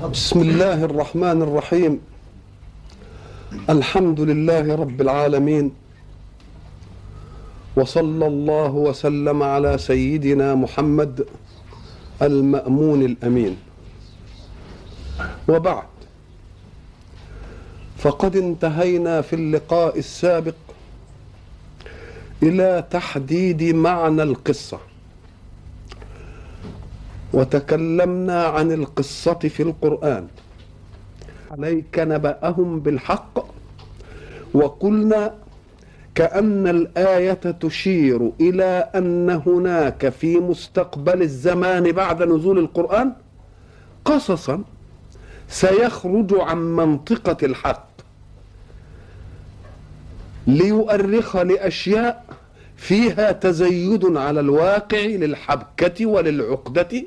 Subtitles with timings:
[0.00, 2.00] بسم الله الرحمن الرحيم.
[3.70, 5.70] الحمد لله رب العالمين.
[7.76, 11.26] وصلى الله وسلم على سيدنا محمد
[12.22, 13.56] المأمون الأمين.
[15.48, 15.92] وبعد.
[17.98, 20.54] فقد انتهينا في اللقاء السابق
[22.42, 24.80] إلى تحديد معنى القصة.
[27.32, 30.26] وتكلمنا عن القصة في القرآن.
[31.50, 33.46] عليك نبأهم بالحق
[34.54, 35.34] وقلنا
[36.14, 43.12] كأن الآية تشير إلى أن هناك في مستقبل الزمان بعد نزول القرآن
[44.04, 44.64] قصصا
[45.48, 47.90] سيخرج عن منطقة الحق.
[50.46, 52.24] ليؤرخ لأشياء
[52.76, 57.02] فيها تزيد على الواقع للحبكة وللعقدة.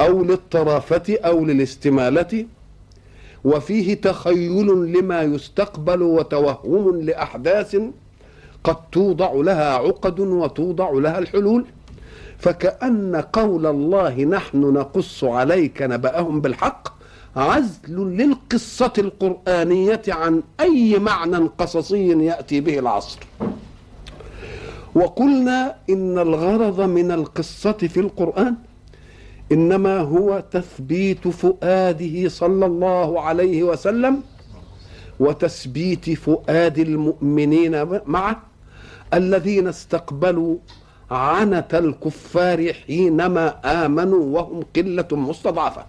[0.00, 2.46] أو للطرافة أو للاستمالة
[3.44, 7.76] وفيه تخيل لما يستقبل وتوهم لأحداث
[8.64, 11.64] قد توضع لها عقد وتوضع لها الحلول.
[12.38, 16.88] فكأن قول الله نحن نقص عليك نبأهم بالحق
[17.36, 23.18] عزل للقصة القرآنية عن أي معنى قصصي يأتي به العصر.
[24.94, 28.54] وقلنا إن الغرض من القصة في القرآن
[29.52, 34.22] إنما هو تثبيت فؤاده صلى الله عليه وسلم
[35.20, 38.42] وتثبيت فؤاد المؤمنين معه
[39.14, 40.56] الذين استقبلوا
[41.10, 43.46] عنة الكفار حينما
[43.84, 45.84] آمنوا وهم قلة مستضعفة.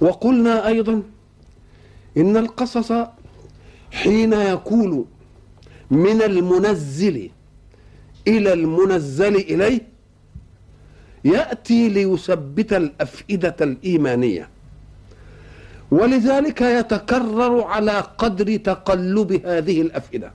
[0.00, 1.02] وقلنا أيضا
[2.16, 2.92] إن القصص
[3.92, 5.04] حين يكون
[5.90, 7.30] من المنزل
[8.28, 9.95] إلى المنزل إليه
[11.34, 14.48] يأتي ليثبت الأفئدة الإيمانية.
[15.90, 20.30] ولذلك يتكرر على قدر تقلب هذه الأفئدة.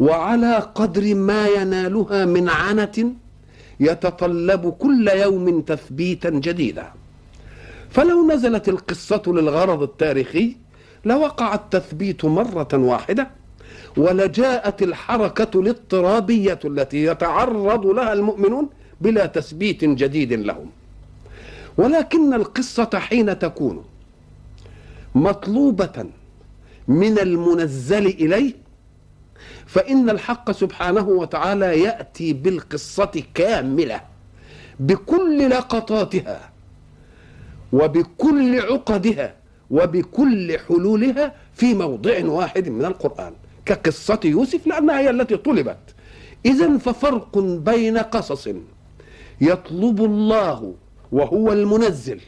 [0.00, 2.96] وعلى قدر ما ينالها من عنه
[3.80, 6.86] يتطلب كل يوم تثبيتا جديدا.
[7.90, 10.56] فلو نزلت القصة للغرض التاريخي
[11.04, 13.24] لوقع التثبيت مرة واحدة
[13.96, 18.68] ولجاءت الحركة الاضطرابية التي يتعرض لها المؤمنون
[19.00, 20.70] بلا تثبيت جديد لهم.
[21.76, 23.84] ولكن القصة حين تكون
[25.14, 26.06] مطلوبة
[26.88, 28.52] من المنزل إليه
[29.66, 34.00] فإن الحق سبحانه وتعالى يأتي بالقصة كاملة
[34.80, 36.50] بكل لقطاتها
[37.72, 39.34] وبكل عقدها
[39.70, 43.32] وبكل حلولها في موضع واحد من القرآن
[43.66, 45.94] كقصة يوسف لأنها هي التي طلبت.
[46.46, 48.48] إذا ففرق بين قصص.
[49.40, 50.74] يطلب الله
[51.12, 52.20] وهو المنزل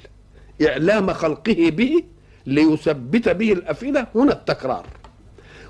[0.68, 2.04] إعلام خلقه به
[2.46, 4.08] ليثبت به الأفئدة.
[4.14, 4.86] هنا التكرار.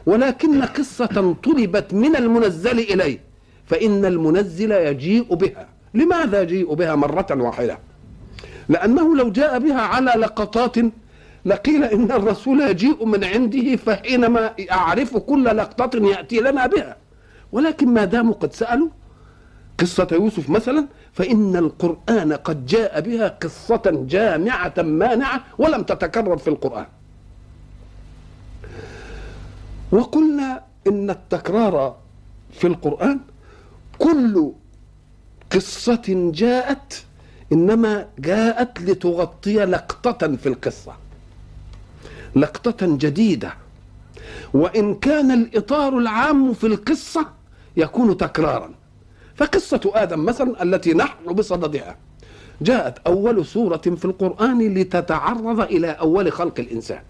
[0.06, 3.21] ولكن قصة طلبت من المنزل إليه
[3.67, 5.69] فإن المنزل يجيء بها.
[5.95, 7.79] لماذا يجيء بها مرة واحدة؟
[8.69, 10.77] لأنه لو جاء بها على لقطات
[11.45, 16.97] لقيل إن الرسول يجيء من عنده فحينما أعرف كل لقطة يأتي لنا بها.
[17.53, 18.89] ولكن ما داموا قد سألوا
[19.81, 26.87] قصة يوسف مثلا فإن القرآن قد جاء بها قصة جامعة مانعة ولم تتكرر في القرآن.
[29.93, 31.97] وقلنا إن التكرار
[32.53, 33.21] في القرآن
[33.99, 34.53] كل
[35.53, 37.05] قصة جاءت
[37.53, 40.93] إنما جاءت لتغطي لقطة في القصة
[42.37, 43.55] لقطة جديدة.
[44.55, 47.27] وإن كان الإطار العام في القصة
[47.77, 48.80] يكون تكرارا.
[49.41, 51.97] فقصة آدم مثلا التي نحن بصددها.
[52.62, 57.03] جاءت أول سورة في القرآن لتتعرض إلى أول خلق الإنسان.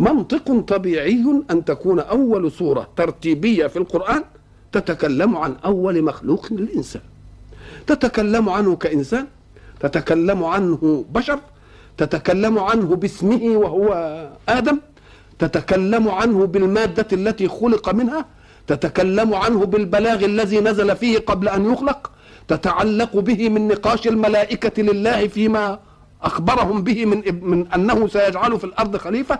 [0.00, 4.24] منطق طبيعي أن تكون أول سورة ترتيبية في القرآن
[4.72, 7.02] تتكلم عن أول مخلوق للإنسان.
[7.86, 9.26] تتكلم عنه كإنسان
[9.80, 11.38] تتكلم عنه بشر
[11.96, 13.88] تتكلم عنه باسمه وهو
[14.48, 14.78] آدم
[15.38, 18.26] تتكلم عنه بالمادة التي خلق منها
[18.66, 22.10] تتكلم عنه بالبلاغ الذي نزل فيه قبل أن يخلق
[22.48, 25.78] تتعلق به من نقاش الملائكة لله فيما
[26.22, 29.38] أخبرهم به من من أنه سيجعل في الأرض خليفة.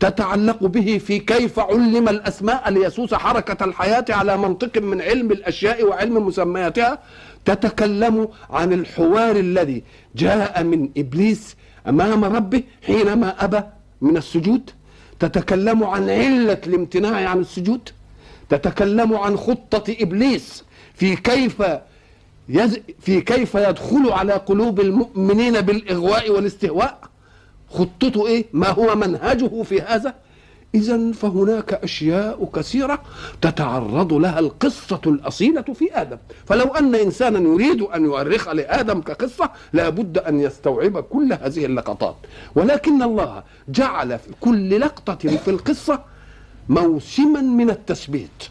[0.00, 6.26] تتعلق به في كيف علم الأسماء ليسوس حركة الحياة على منطق من علم الأشياء وعلم
[6.26, 6.98] مسمياتها.
[7.44, 9.82] تتكلم عن الحوار الذي
[10.16, 11.56] جاء من إبليس
[11.88, 13.60] أمام ربه حينما أبى
[14.00, 14.70] من السجود.
[15.18, 17.88] تتكلم عن علة الامتناع عن السجود.
[18.58, 20.64] تتكلم عن خطة إبليس
[20.94, 21.62] في كيف
[22.48, 26.98] يز في كيف يدخل على قلوب المؤمنين بالإغواء والاستهواء.
[27.70, 30.14] خطته إيه؟ ما هو منهجه في هذا؟
[30.74, 33.02] إذا فهناك أشياء كثيرة
[33.42, 36.16] تتعرض لها القصة الأصيلة في آدم.
[36.46, 42.16] فلو أن إنسانا يريد أن يؤرخ لآدم كقصة لابد أن يستوعب كل هذه اللقطات.
[42.54, 46.11] ولكن الله جعل في كل لقطة في القصة
[46.68, 48.42] موسما من التثبيت.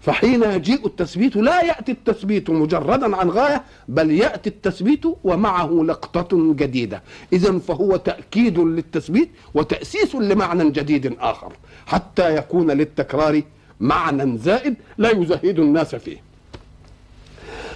[0.00, 7.02] فحين يجيء التثبيت لا يأتي التثبيت مجردا عن غاية بل يأتي التثبيت ومعه لقطة جديدة.
[7.32, 11.52] إذا فهو تأكيد للتثبيت وتأسيس لمعنى جديد آخر.
[11.86, 13.42] حتى يكون للتكرار
[13.80, 16.22] معنى زائد لا يزهد الناس فيه.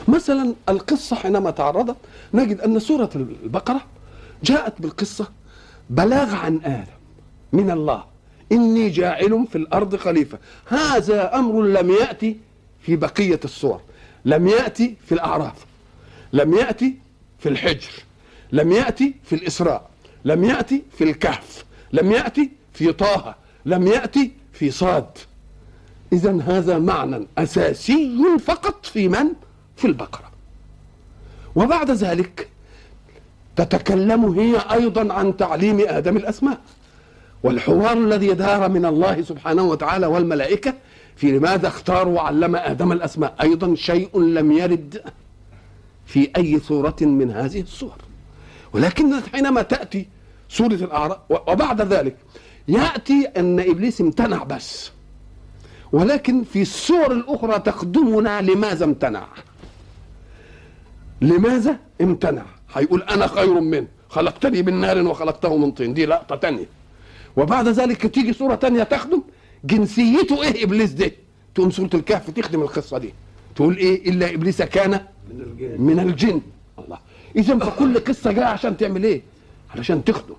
[0.08, 1.96] مثلا القصة حينما تعرضت
[2.34, 3.80] نجد أن سورة البقرة
[4.44, 5.28] جاءت بالقصة
[5.90, 6.92] بلاغ عن آدم
[7.52, 8.13] من الله.
[8.52, 10.38] إني جاعل في الأرض خليفة.
[10.66, 12.36] هذا أمر لم يأتي
[12.80, 13.80] في بقية الصور.
[14.24, 15.66] لم يأتي في الأعراف.
[16.32, 16.94] لم يأتي
[17.38, 17.90] في الحجر.
[18.52, 19.90] لم يأتي في الإسراء.
[20.24, 21.64] لم يأتي في الكهف.
[21.92, 23.34] لم يأتي في طه.
[23.66, 25.06] لم يأتي في صاد.
[26.12, 29.26] إذا هذا معنى أساسي فقط في من؟
[29.76, 30.30] في البقرة.
[31.56, 32.48] وبعد ذلك
[33.56, 36.60] تتكلم هي أيضا عن تعليم آدم الأسماء.
[37.44, 40.74] والحوار الذي دار من الله سبحانه وتعالى والملائكة
[41.16, 45.02] في لماذا اختار وعلم آدم الأسماء؟ أيضا شيء لم يرد
[46.06, 47.96] في أي سورة من هذه الصور.
[48.72, 50.06] ولكن حينما تأتي
[50.48, 52.16] سورة الأعراف وبعد ذلك
[52.68, 54.92] يأتي أن إبليس امتنع بس.
[55.92, 59.26] ولكن في السور الأخرى تخدمنا لماذا امتنع.
[61.20, 62.44] لماذا امتنع؟
[62.74, 65.94] هيقول أنا خير منه خلقتني من نار وخلقته من طين.
[65.94, 66.83] دي لقطة تانية.
[67.36, 69.22] وبعد ذلك تيجي صورة تانية تخدم
[69.64, 71.10] جنسيته إيه إبليس ده
[71.54, 73.14] تقوم سورة الكهف تخدم القصة دي.
[73.56, 74.90] تقول إيه؟ إلا إبليس كان
[75.30, 76.40] من الجن, من الجن.
[76.78, 76.98] الله.
[77.36, 79.22] اذا فكل قصة جاية عشان تعمل إيه؟
[79.74, 80.34] علشان تخدم.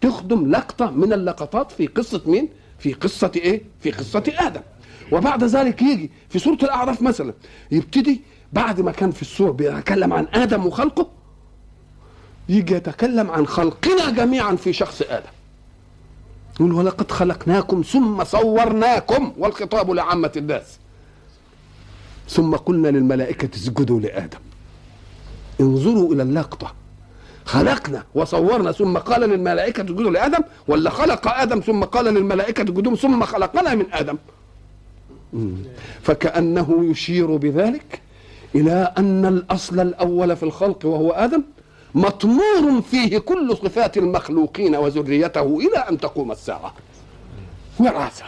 [0.00, 2.48] تخدم لقطة من اللقطات في قصة مين؟
[2.78, 4.60] في قصة إيه؟ في قصة آدم.
[5.12, 7.32] وبعد ذلك يجي في سورة الأعراف مثلا
[7.70, 8.20] يبتدي
[8.52, 11.08] بعد ما كان في السور بيتكلم عن آدم وخلقه
[12.48, 15.30] يجي يتكلم عن خلقنا جميعا في شخص آدم.
[16.60, 20.78] يقول ولقد خلقناكم ثم صورناكم والخطاب لعامة الناس.
[22.28, 24.38] ثم قلنا للملائكة اسجدوا لآدم.
[25.60, 26.74] انظروا إلى اللقطة.
[27.44, 33.24] خلقنا وصورنا ثم قال للملائكة اسجدوا لآدم ولا خلق آدم ثم قال للملائكة اسجدوا ثم
[33.24, 34.16] خلقنا من آدم.
[36.02, 38.00] فكأنه يشير بذلك
[38.54, 41.42] إلى أن الأصل الأول في الخلق وهو آدم
[41.94, 46.74] مطمور فيه كل صفات المخلوقين وذريته إلى أن تقوم الساعة.
[47.80, 48.24] وراثة.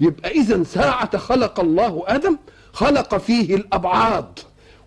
[0.00, 2.36] يبقى إذا ساعة خلق الله آدم
[2.72, 4.38] خلق فيه الأبعاد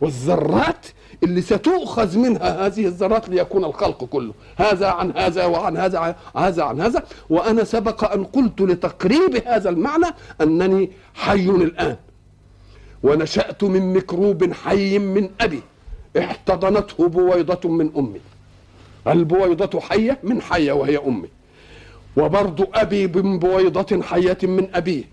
[0.02, 0.86] والذرات
[1.24, 4.34] اللي ستؤخذ منها هذه الذرات ليكون الخلق كله.
[4.58, 7.04] هذا عن هذا وعن هذا هذا عن هذا.
[7.30, 10.06] وأنا سبق أن قلت لتقريب هذا المعنى
[10.42, 11.98] أنني حي الآن.
[13.04, 15.62] ونشأت من ميكروب حي من أبي.
[16.18, 18.20] احتضنته بويضة من أمي.
[19.08, 21.30] البويضة حية من حية وهي أمي.
[22.18, 25.04] وبرضو أبي من بويضة حية من أبيه.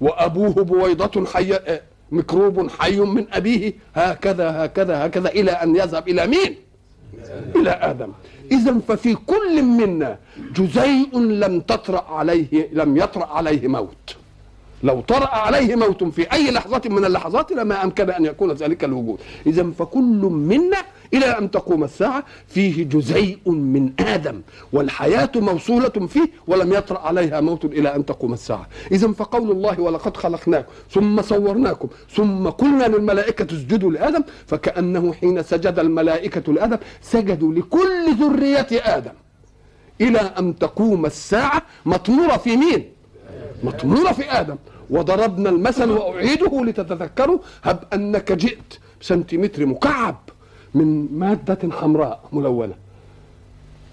[0.00, 1.80] وأبوه بويضة حية آه،
[2.12, 3.72] ميكروب حي من أبيه.
[3.94, 6.56] هكذا هكذا هكذا إلى أن يذهب إلى مين؟
[7.56, 8.12] إلى آدم.
[8.52, 10.18] إذا ففي كل منا
[10.54, 14.16] جزيء لم تطرأ عليه لم يطرأ عليه موت.
[14.82, 19.18] لو طرأ عليه موت في أي لحظة من اللحظات لما أمكن أن يكون ذلك الوجود.
[19.46, 20.78] إذا فكل منا
[21.14, 24.40] إلى أن تقوم الساعة فيه جزيء من آدم
[24.72, 28.68] والحياة موصولة فيه ولم يطرأ عليها موت إلى أن تقوم الساعة.
[28.92, 35.78] إذا فقول الله ولقد خلقناكم ثم صورناكم ثم قلنا للملائكة اسجدوا لآدم فكأنه حين سجد
[35.78, 39.12] الملائكة لآدم سجدوا لكل ذرية آدم.
[40.00, 42.95] إلى أن تقوم الساعة مطمورة في مين؟
[43.64, 44.56] مطمورة في آدم.
[44.90, 47.38] وضربنا المثل وأعيده لتتذكروا.
[47.64, 50.16] هب أنك جئت سنتيمتر مكعب
[50.74, 52.74] من مادة حمراء ملونة.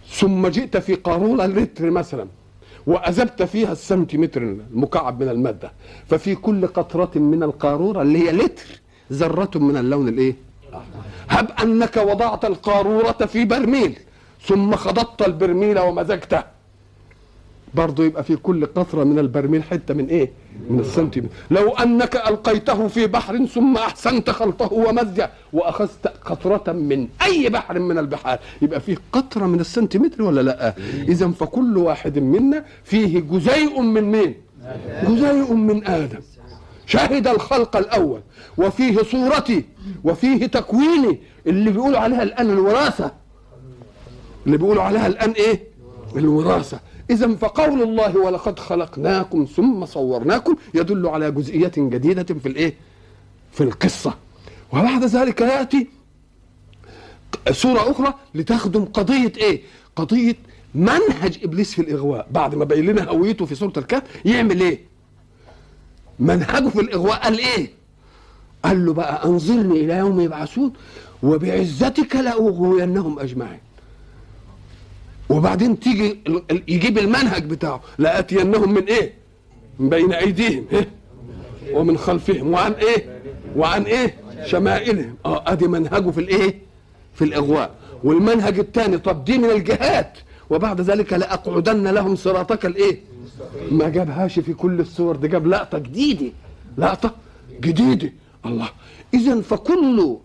[0.10, 2.28] ثم جئت في قارورة لتر مثلا.
[2.88, 5.72] وأذبت فيها السنتيمتر المكعب من المادة.
[6.08, 8.66] ففي كل قطرة من القارورة اللي هي لتر
[9.12, 10.36] ذرة من اللون الإيه؟
[11.30, 14.00] هب أنك وضعت القارورة في برميل.
[14.42, 16.53] ثم خضضت البرميل ومزجته.
[17.76, 20.32] برضه يبقى في كل قطرة من البرميل حتة من إيه؟
[20.70, 21.30] من السنتيمتر.
[21.52, 27.98] لو أنك ألقيته في بحر ثم أحسنت خلطه ومزجه وأخذت قطرة من أي بحر من
[27.98, 30.74] البحار يبقى فيه قطرة من السنتيمتر ولا لأ؟
[31.08, 34.36] اذا فكل واحد منا فيه جزيء من مين؟
[35.04, 36.20] جزيء من آدم.
[36.86, 38.22] شهد الخلق الأول
[38.58, 39.66] وفيه صورتي
[40.04, 43.12] وفيه تكويني اللي بيقولوا عليها الآن الوراثة.
[44.46, 45.64] اللي بيقولوا عليها الآن إيه؟
[46.16, 46.80] الوراثة.
[47.10, 52.74] اذا فقول الله ولقد خلقناكم ثم صورناكم يدل على جزئية جديدة في الإيه؟
[53.52, 54.14] في القصة.
[54.74, 55.88] وبعد ذلك يأتي
[57.52, 59.62] سورة أخرى لتخدم قضية إيه؟
[59.96, 60.36] قضية
[60.76, 62.28] منهج إبليس في الإغواء.
[62.32, 64.80] بعد ما بين لنا هويته في سورة الكهف يعمل إيه؟
[66.20, 67.20] منهجه في الإغواء.
[67.20, 67.72] قال إيه؟
[68.66, 70.74] قال له بقى أنظرني إلى يوم يبعثون
[71.24, 73.60] وبعزتك لأغوينهم أجمعين.
[75.30, 76.20] وبعدين تيجي
[76.68, 77.82] يجيب المنهج بتاعه.
[77.98, 79.14] لاتينهم من إيه؟
[79.80, 80.90] من بين أيديهم إيه؟
[81.74, 83.22] ومن خلفهم وعن إيه؟
[83.56, 84.16] وعن إيه؟
[84.46, 85.16] شمائلهم.
[85.26, 86.60] آه أدي منهجه في الإيه؟
[87.14, 87.76] في الإغواء.
[88.04, 90.18] والمنهج الثاني طب دي من الجهات.
[90.50, 93.00] وبعد ذلك لأقعدن لهم صراطك الإيه؟
[93.72, 96.32] ما جابهاش في كل الصور دي جاب لقطة جديدة.
[96.78, 97.16] لقطة
[97.62, 98.14] جديدة.
[98.46, 98.70] الله.
[99.14, 100.18] اذا فكل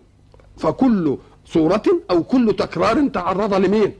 [0.57, 3.91] فكل صورة أو كل تكرار تعرض لمين؟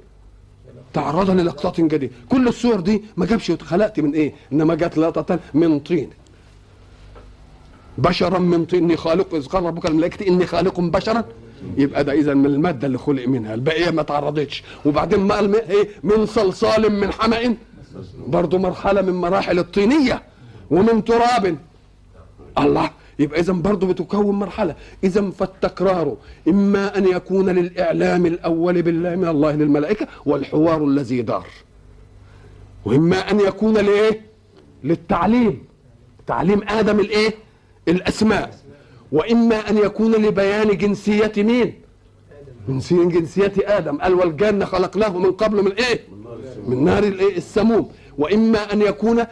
[0.93, 5.79] تعرض للقطة جديدة، كل الصور دي ما جابش خلقت من إيه؟ إنما جت لقطة من
[5.79, 6.09] طين.
[7.97, 8.83] بشرا من طين.
[8.83, 9.35] إني خالق.
[9.35, 11.23] إذ قال ربك الملائكة إني خالق بشرا.
[11.77, 15.89] يبقى ده إذا من المادة اللي خلق منها، البقية ما تعرضتش، وبعدين ما قال إيه؟
[16.03, 17.55] من صلصال من حمأ.
[18.27, 20.23] برضه مرحلة من مراحل الطينية.
[20.71, 21.57] ومن تراب.
[22.57, 22.89] الله.
[23.19, 24.75] يبقى اذا برضه بتكون مرحلة.
[25.03, 31.47] اذا فالتكرار إما أن يكون للإعلام الأول بالله من الله للملائكة والحوار الذي دار.
[32.85, 34.21] وإما أن يكون لإيه؟
[34.83, 35.63] للتعليم.
[36.27, 37.33] تعليم آدم الإيه؟
[37.87, 38.55] الأسماء.
[39.11, 41.73] وإما أن يكون لبيان جنسية مين؟
[42.67, 43.97] جنسيه جنسية آدم.
[43.97, 45.99] قال والجنة خلقناه من قبل من إيه؟
[46.67, 47.03] من نار
[47.37, 47.91] السموم.
[48.17, 49.23] وإما أن يكون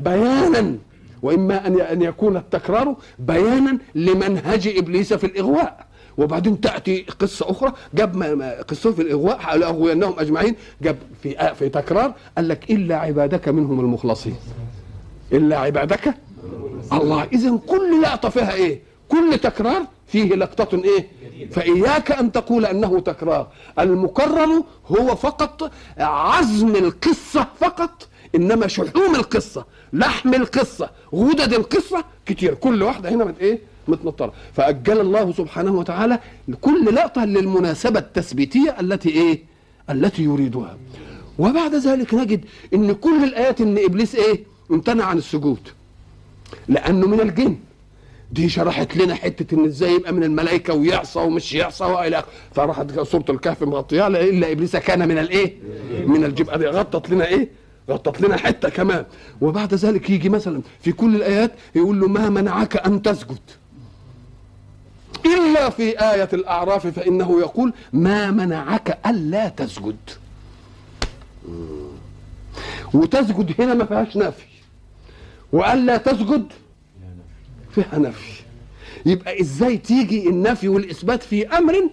[0.00, 0.76] بيانا
[1.22, 5.86] وإما أن أن يكون التكرار بيانا لمنهج إبليس في الإغواء.
[6.18, 8.22] وبعدين تأتي قصة أخرى جاب
[8.68, 14.36] قصه في الإغواء لاغوينهم أجمعين جاب في في تكرار قال لك إلا عبادك منهم المخلصين.
[15.32, 16.14] إلا عبادك؟
[16.92, 17.24] الله.
[17.32, 21.06] اذا كل لقطه فيها إيه؟ كل تكرار فيه لقطة إيه؟
[21.50, 23.48] فإياك أن تقول أنه تكرار.
[23.78, 29.64] المكرر هو فقط عزم القصة فقط إنما شحوم القصة.
[29.92, 32.54] لحم القصة غدد القصة كتير.
[32.54, 33.58] كل واحدة هنا من إيه؟
[33.88, 34.32] متنطرة.
[34.54, 36.18] فأجل الله سبحانه وتعالى
[36.60, 39.42] كل لقطة للمناسبة التثبيتية التي إيه؟
[39.90, 40.76] التي يريدها.
[41.38, 42.44] وبعد ذلك نجد
[42.74, 45.68] إن كل الآيات إن إبليس إيه؟ امتنع عن السجود.
[46.68, 47.56] لأنه من الجن.
[48.32, 52.28] دي شرحت لنا حتة إن إزاي يبقى من الملائكة ويعصى ومش يعصى وإلى آخره.
[52.54, 55.54] فراحت سورة الكهف مغطيها إلا إبليس كان من الإيه؟
[56.06, 59.04] من الجب غطت لنا إيه؟ غطت لنا حتة كمان.
[59.40, 63.38] وبعد ذلك يجي مثلا في كل الآيات يقول له ما منعك أن تسجد.
[65.26, 69.96] إلا في آية الأعراف فإنه يقول ما منعك ألا تسجد.
[72.94, 74.46] وتسجد هنا ما فيهاش نفي.
[75.52, 76.46] وألا تسجد
[77.74, 78.42] فيها نفي.
[79.06, 81.90] يبقى إزاي تيجي النفي والإثبات في أمر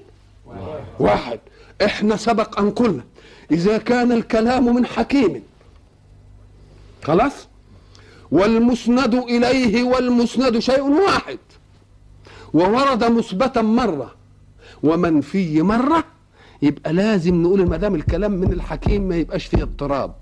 [1.00, 1.40] واحد؟
[1.86, 3.04] إحنا سبق أن قلنا
[3.52, 5.44] إذا كان الكلام من حكيم
[7.04, 7.48] خلاص؟
[8.32, 11.40] والمسند إليه والمسند شيء واحد.
[12.54, 14.16] وورد مثبتا مرة
[14.84, 16.04] ومنفي مرة
[16.62, 20.16] يبقى لازم نقول ما دام الكلام من الحكيم ما يبقاش فيه اضطراب.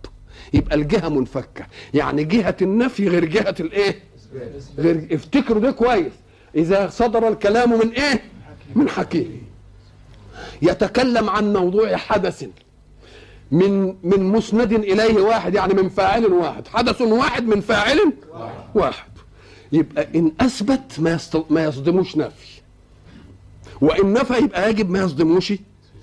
[0.53, 1.65] يبقى الجهة منفكة.
[1.93, 3.99] يعني جهة النفي غير جهة الإيه؟
[4.77, 6.13] غير افتكروا ده كويس.
[6.55, 8.21] إذا صدر الكلام من إيه؟
[8.75, 9.41] من حكيم.
[10.61, 12.45] يتكلم عن موضوع حدث.
[13.51, 16.67] من من مسند إليه واحد يعني من فاعل واحد.
[16.67, 18.13] حدث واحد من فاعل
[18.75, 19.11] واحد.
[19.71, 22.61] يبقى إن أثبت ما ما يصدموش نفي.
[23.81, 25.53] وإن نفى يبقى يجب ما يصدموش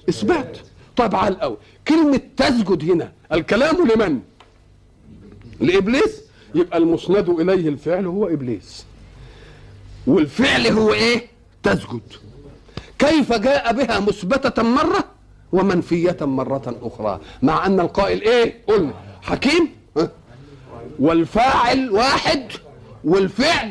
[0.09, 0.59] إثبات.
[0.97, 1.57] طبعا الأول
[1.89, 4.21] كلمة تسجد هنا الكلام لمن؟
[5.61, 6.21] لإبليس.
[6.55, 8.85] يبقى المسند إليه الفعل هو إبليس.
[10.07, 11.27] والفعل هو إيه؟
[11.63, 12.01] تسجد.
[12.99, 15.14] كيف جاء بها مثبتة مرة؟
[15.55, 17.21] ومنفية مرة أخرى.
[17.43, 18.95] مع أن القائل إيه؟ قلنا.
[19.23, 19.69] حكيم؟
[20.99, 22.43] والفاعل واحد
[23.05, 23.71] والفعل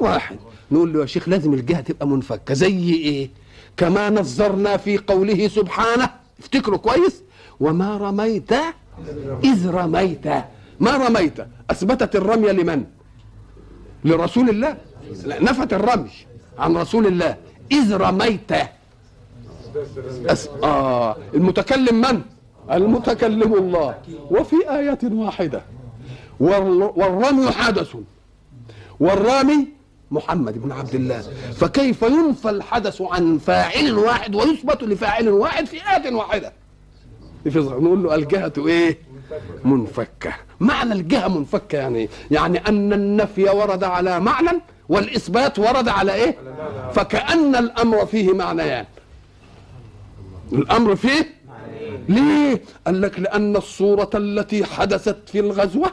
[0.00, 0.36] واحد.
[0.72, 2.54] نقول له يا شيخ لازم الجهة تبقى منفكة.
[2.54, 3.30] زي إيه؟
[3.76, 6.10] كما نظرنا في قوله سبحانه.
[6.40, 7.22] افتكروا كويس.
[7.60, 8.52] وما رميت
[9.44, 10.26] إذ رميت.
[10.80, 12.84] ما رميت؟ أثبتت الرمية لمن؟
[14.04, 14.76] لرسول الله.
[15.26, 16.10] نفت الرمي
[16.58, 17.36] عن رسول الله.
[17.72, 18.52] إذ رميت.
[20.26, 20.48] أس...
[20.62, 21.16] آه.
[21.34, 22.22] المتكلم من؟
[22.72, 23.94] المتكلم الله.
[24.30, 25.62] وفي آية واحدة.
[26.40, 27.96] والرمي حدث.
[29.00, 29.68] والرامي
[30.10, 31.20] محمد بن عبد الله.
[31.52, 36.52] فكيف ينفى الحدث عن فاعل واحد ويثبت لفاعل واحد في آية واحدة؟
[37.46, 38.98] نقول له الجهة إيه؟
[39.64, 40.32] منفكة.
[40.60, 46.36] معنى الجهة منفكة يعني يعني أن النفي ورد على معنى والإثبات ورد على إيه؟
[46.92, 48.84] فكأن الأمر فيه معنيان.
[50.52, 51.34] الأمر فيه؟
[52.08, 55.90] ليه؟ قال لك لأن الصورة التي حدثت في الغزوة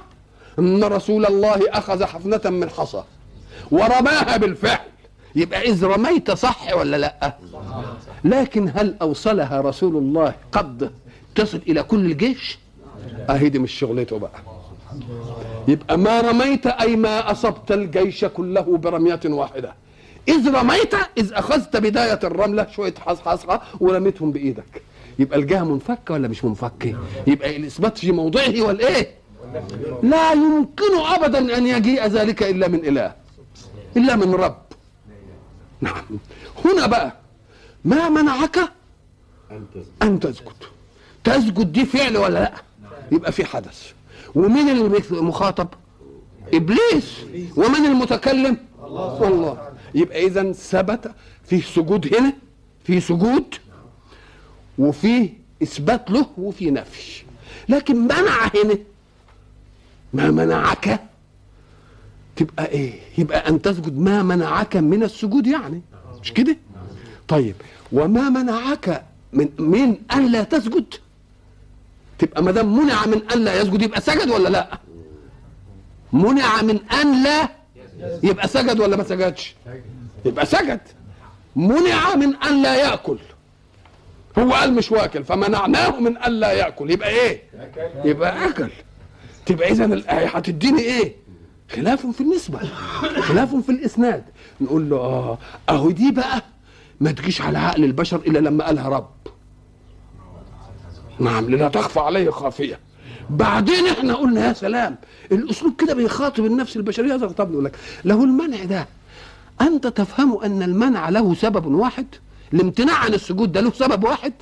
[0.59, 3.03] أن رسول الله أخذ حفنة من حصى
[3.71, 4.79] ورماها بالفعل.
[5.35, 7.33] يبقى إذ رميت صح ولا لأ؟
[8.23, 10.91] لكن هل أوصلها رسول الله قبضه
[11.35, 12.57] تصل إلى كل الجيش؟
[13.29, 14.31] أهي دي مش شغلته بقى.
[15.67, 19.73] يبقى ما رميت أي ما أصبت الجيش كله برمية واحدة.
[20.29, 24.81] إذ رميت إذ أخذت بداية الرملة شوية حصحصه ورميتهم بإيدك.
[25.19, 26.95] يبقى الجهه منفكه ولا مش منفكه
[27.27, 29.11] يبقى الاثبات في موضعه والإيه؟
[30.03, 33.13] لا يمكن ابدا أن يجيء ذلك إلا من إله
[33.97, 34.57] إلا من رب.
[35.81, 36.03] نعم.
[36.65, 37.13] هنا بقى
[37.85, 38.59] ما منعك
[40.01, 40.53] أن تسجد
[41.23, 42.53] تسجد دي فعل ولا لا؟
[43.11, 43.91] يبقى في حدث.
[44.35, 44.69] ومين
[45.11, 45.67] المخاطب؟
[46.53, 47.17] إبليس.
[47.57, 49.68] ومن المتكلم؟ الله.
[49.95, 51.11] يبقى اذا ثبت
[51.45, 52.33] في سجود هنا
[52.83, 53.55] في سجود
[54.77, 55.29] وفي
[55.63, 57.23] إثبات له وفي نفي.
[57.69, 58.77] لكن منع هنا
[60.13, 60.99] ما منعك
[62.35, 65.81] تبقى إيه؟ يبقى أن تسجد ما منعك من السجود يعني.
[66.21, 66.57] مش كده؟
[67.27, 67.55] طيب
[67.91, 70.85] وما منعك من من أن لا تسجد؟
[72.19, 74.79] تبقى ما دام منع من أن لا يسجد يبقى سجد ولا لا؟
[76.13, 77.49] منع من أن لا
[78.23, 79.55] يبقى سجد ولا ما سجدش؟
[80.25, 80.79] يبقى سجد.
[81.55, 83.17] منع من أن لا يأكل.
[84.39, 86.91] هو قال مش واكل فمنعناه من أن لا يأكل.
[86.91, 87.43] يبقى إيه؟
[88.05, 88.69] يبقى أكل.
[89.45, 91.15] تبقى إذا الايه هتديني إيه؟
[91.71, 92.59] خلاف في النسبة.
[93.21, 94.23] خلاف في الإسناد.
[94.61, 95.37] نقول له آه
[95.69, 96.43] أهو دي بقى
[96.99, 99.09] ما تجيش على عقل البشر إلا لما قالها رب.
[101.19, 102.79] نعم لا تخفى عليه خافية.
[103.29, 104.95] بعدين إحنا قلنا يا سلام
[105.31, 108.87] الأسلوب كده بيخاطب النفس البشرية هذا طب نقول لك له المنع ده.
[109.61, 112.05] أنت تفهم أن المنع له سبب واحد؟
[112.53, 114.33] الامتناع عن السجود ده له سبب واحد؟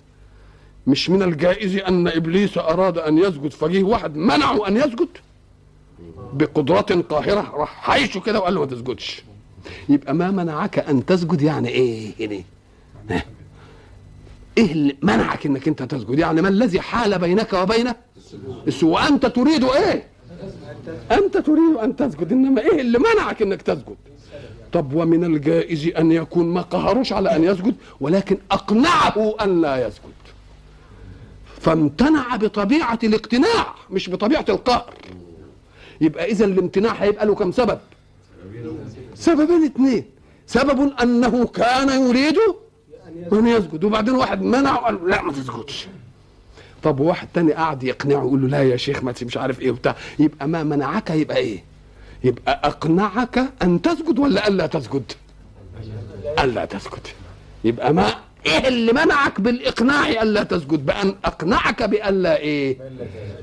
[0.87, 5.07] مش من الجائز أن إبليس أراد أن يسجد فجيه واحد منعه أن يسجد؟
[6.33, 9.23] بقدرة قاهرة راح حيشه كده وقال له ما تسجدش.
[9.89, 12.11] يبقى ما منعك أن تسجد يعني إيه
[13.09, 13.21] هنا؟
[14.57, 17.87] إيه اللي منعك إنك أنت تسجد؟ يعني ما الذي حال بينك وبين
[18.67, 20.03] السجود وانت تريد إيه؟
[21.11, 23.95] أنت تريد أن تسجد إنما إيه اللي منعك إنك تسجد؟
[24.73, 30.17] طب ومن الجائز أن يكون ما قهروش على أن يسجد ولكن أقنعه أن لا يسجد.
[31.61, 34.93] فامتنع بطبيعة الاقتناع مش بطبيعة القهر.
[36.01, 37.79] يبقى إذا الامتناع هيبقى له كم سبب؟
[39.15, 40.05] سببين اثنين
[40.47, 42.37] سبب أنه كان يريد
[43.33, 43.83] ان يسجد.
[43.83, 45.87] وبعدين واحد منعه قال لا ما تسجدش.
[46.83, 49.95] طب واحد تاني قاعد يقنعه يقول له لا يا شيخ ما مش عارف إيه وبتاع.
[50.19, 51.63] يبقى ما منعك يبقى إيه؟
[52.23, 55.11] يبقى أقنعك أن تسجد ولا ألا تسجد؟
[56.43, 57.07] ألا تسجد.
[57.63, 58.07] يبقى ما
[58.45, 62.77] إيه اللي منعك بالإقناع ألا تسجد؟ بأن أقنعك بألا إيه؟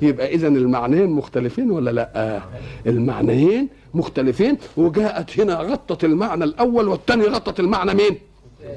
[0.02, 2.42] يبقى اذا المعنيين مختلفين ولا لأ؟
[2.86, 4.58] المعنيين مختلفين.
[4.76, 8.18] وجاءت هنا غطت المعنى الأول والثاني غطت المعنى مين؟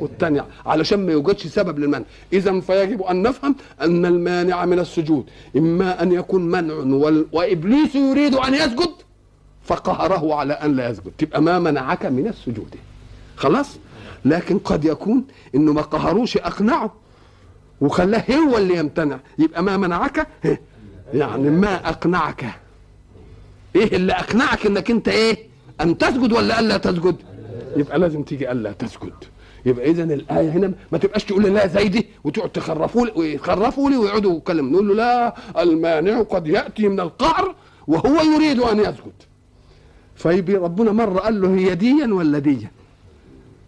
[0.02, 2.04] والثاني علشان ما يوجدش سبب للمنع.
[2.34, 7.26] إذا فيجب أن نفهم أن المانع من السجود إما أن يكون منع وال...
[7.32, 8.90] وإبليس يريد أن يسجد
[9.64, 11.12] فقهره على أن لا يسجد.
[11.18, 12.76] تبقى ما منعك من السجود.
[13.36, 13.78] خلاص؟
[14.26, 15.24] لكن قد يكون
[15.56, 16.94] إنه ما قهروش أقنعه
[17.82, 19.20] وخلاه هو اللي يمتنع.
[19.40, 20.28] يبقى ما منعك؟
[21.14, 22.46] يعني ما أقنعك.
[23.76, 25.38] إيه اللي أقنعك إنك أنت إيه؟
[25.82, 27.16] أن تسجد ولا الا تسجد؟
[27.78, 29.14] يبقى لازم تيجي الا تسجد.
[29.68, 33.90] يبقى اذا الآية هنا ما تبقاش تقول لي لا زي دي وتقعد تخرفوا لي ويخرفوا
[33.90, 34.72] لي ويقعدوا يتكلموا.
[34.72, 37.56] نقول له لا المانع قد يأتي من القعر
[37.88, 39.14] وهو يريد أن يسجد
[40.16, 42.72] فيبي ربنا مرة قال له هي ديا ولا ديا؟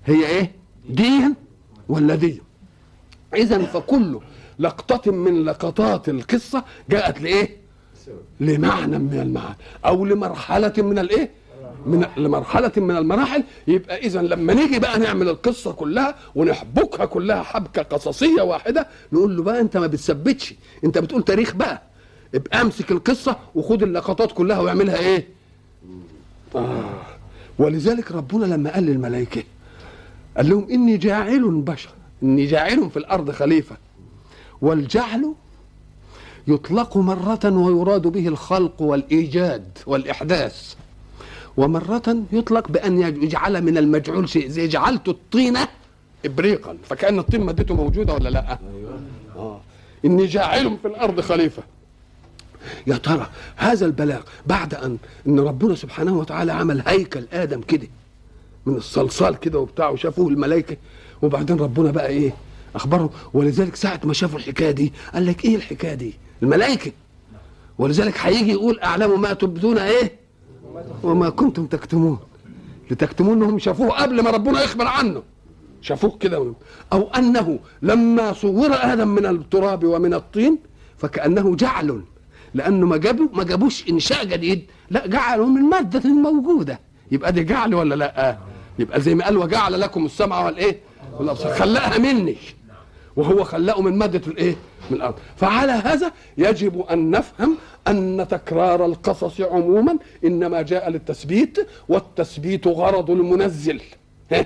[0.05, 0.51] هي إيه؟
[0.89, 1.33] ديا
[1.89, 2.41] ولا ديا؟
[3.35, 4.19] اذا فكل
[4.59, 7.57] لقطة من لقطات القصة جاءت لإيه؟
[8.39, 11.29] لمعنى من المعاني أو لمرحلة من الإيه؟
[11.85, 17.81] من لمرحلة من المراحل يبقى إذا لما نيجي بقى نعمل القصة كلها ونحبكها كلها حبكة
[17.81, 21.81] قصصية واحدة نقول له بقى أنت ما بتثبتش أنت بتقول تاريخ بقى
[22.35, 25.27] ابقى امسك القصة وخد اللقطات كلها واعملها إيه؟
[26.55, 26.89] آه.
[27.59, 29.43] ولذلك ربنا لما قال للملائكة
[30.37, 31.89] قال لهم إني جاعل بشر
[32.23, 33.77] إني جاعل في الأرض خليفة
[34.61, 35.33] والجعل
[36.47, 40.75] يطلق مرة ويراد به الخلق والإيجاد والإحداث
[41.57, 45.67] ومرة يطلق بأن يجعل من المجعول شيء زي جعلت الطينة
[46.25, 48.59] إبريقا فكأن الطين مادته موجودة ولا لا؟
[49.35, 49.61] آه.
[50.05, 51.63] إني جاعل في الأرض خليفة.
[52.87, 57.87] يا ترى هذا البلاغ بعد أن إن ربنا سبحانه وتعالى عمل هيكل آدم كده
[58.65, 60.77] من الصلصال كده وبتاع وشافوه الملائكة
[61.21, 62.33] وبعدين ربنا بقى إيه؟
[62.75, 66.91] أخبرهم ولذلك ساعة ما شافوا الحكاية دي قال لك إيه الحكاية دي؟ الملائكة.
[67.77, 70.18] ولذلك هيجي يقول أعلم ما تبدون إيه؟
[71.03, 72.19] وما كنتم تكتمون.
[72.91, 75.23] لتكتمون انهم شافوه قبل ما ربنا يخبر عنه.
[75.81, 76.53] شافوه كده.
[76.93, 80.57] أو أنه لما صور آدم من التراب ومن الطين
[80.97, 82.01] فكأنه جعل.
[82.53, 84.65] لأنه ما جابوا ما جابوش إنشاء جديد.
[84.89, 86.79] لا جعلوا من مادة موجودة.
[87.11, 88.37] يبقى دي جعل ولا لا؟
[88.79, 90.79] يبقى زي ما قال وجعل لكم السمع والإيه؟
[91.19, 91.53] والأبصار.
[91.53, 92.37] خلقها مني.
[93.15, 94.55] وهو خلقه من مادة الإيه؟
[94.91, 95.15] من الأرض.
[95.35, 103.81] فعلى هذا يجب أن نفهم أن تكرار القصص عموما إنما جاء للتثبيت والتثبيت غرض المنزل.
[104.31, 104.45] ها؟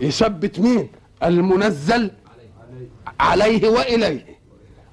[0.00, 0.88] يثبت مين؟
[1.24, 2.10] المنزل
[3.20, 4.26] عليه وإليه.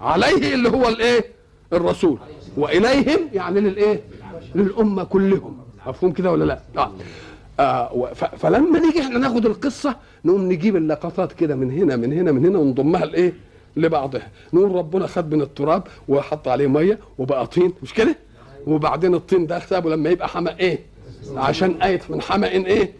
[0.01, 1.25] عليه اللي هو الإيه؟
[1.73, 2.19] الرسول.
[2.57, 4.01] وإليهم يعني للإيه؟
[4.55, 5.57] للأمة كلهم.
[5.87, 6.91] مفهوم كده ولا لا؟ آه.
[7.59, 12.45] آه فلما نيجي إحنا ناخد القصة نقوم نجيب اللقطات كده من هنا من هنا من
[12.45, 13.33] هنا ونضمها لإيه؟
[13.75, 17.73] لبعضها نقول ربنا خد من التراب وحط عليه مية وبقى طين.
[17.83, 18.15] مش كده؟
[18.67, 20.79] وبعدين الطين ده سابه لما يبقى حمأ إيه؟
[21.35, 22.93] عشان آية من حمأ إيه؟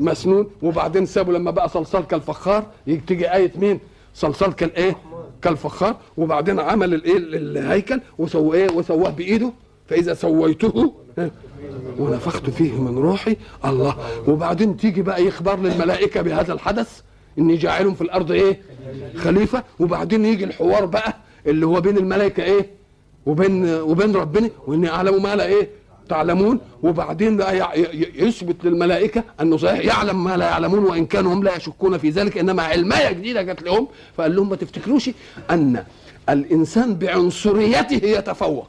[0.00, 0.50] مسنون.
[0.62, 2.66] وبعدين سابه لما بقى صلصال كالفخار.
[3.06, 3.80] تيجي آية مين؟
[4.14, 4.96] صلصال كالايه
[5.42, 5.96] كالفخار.
[6.16, 9.52] وبعدين عمل الإيه؟ الهيكل وسواه إيه؟ وسواه بإيده.
[9.88, 10.92] فإذا سويته
[11.98, 13.96] ونفخت فيه من روحي الله.
[14.28, 17.00] وبعدين تيجي بقى يخبر للملائكة بهذا الحدث.
[17.38, 18.60] إني جاعل في الأرض إيه؟
[19.18, 21.16] خليفة وبعدين يجي الحوار بقى
[21.46, 22.66] اللي هو بين الملائكة إيه؟
[23.26, 25.68] وبين وبين ربنا واني اعلم ما لا إيه؟
[26.08, 26.60] تعلمون.
[26.82, 27.40] وبعدين
[28.14, 32.38] يثبت للملائكة أنه صحيح يعلم ما لا يعلمون وإن كانوا هم لا يشكون في ذلك
[32.38, 33.88] إنما علمايه جديدة جت لهم.
[34.16, 35.10] فقال لهم ما تفتكروش
[35.50, 35.84] أن
[36.28, 38.68] الإنسان بعنصريته يتفوق؟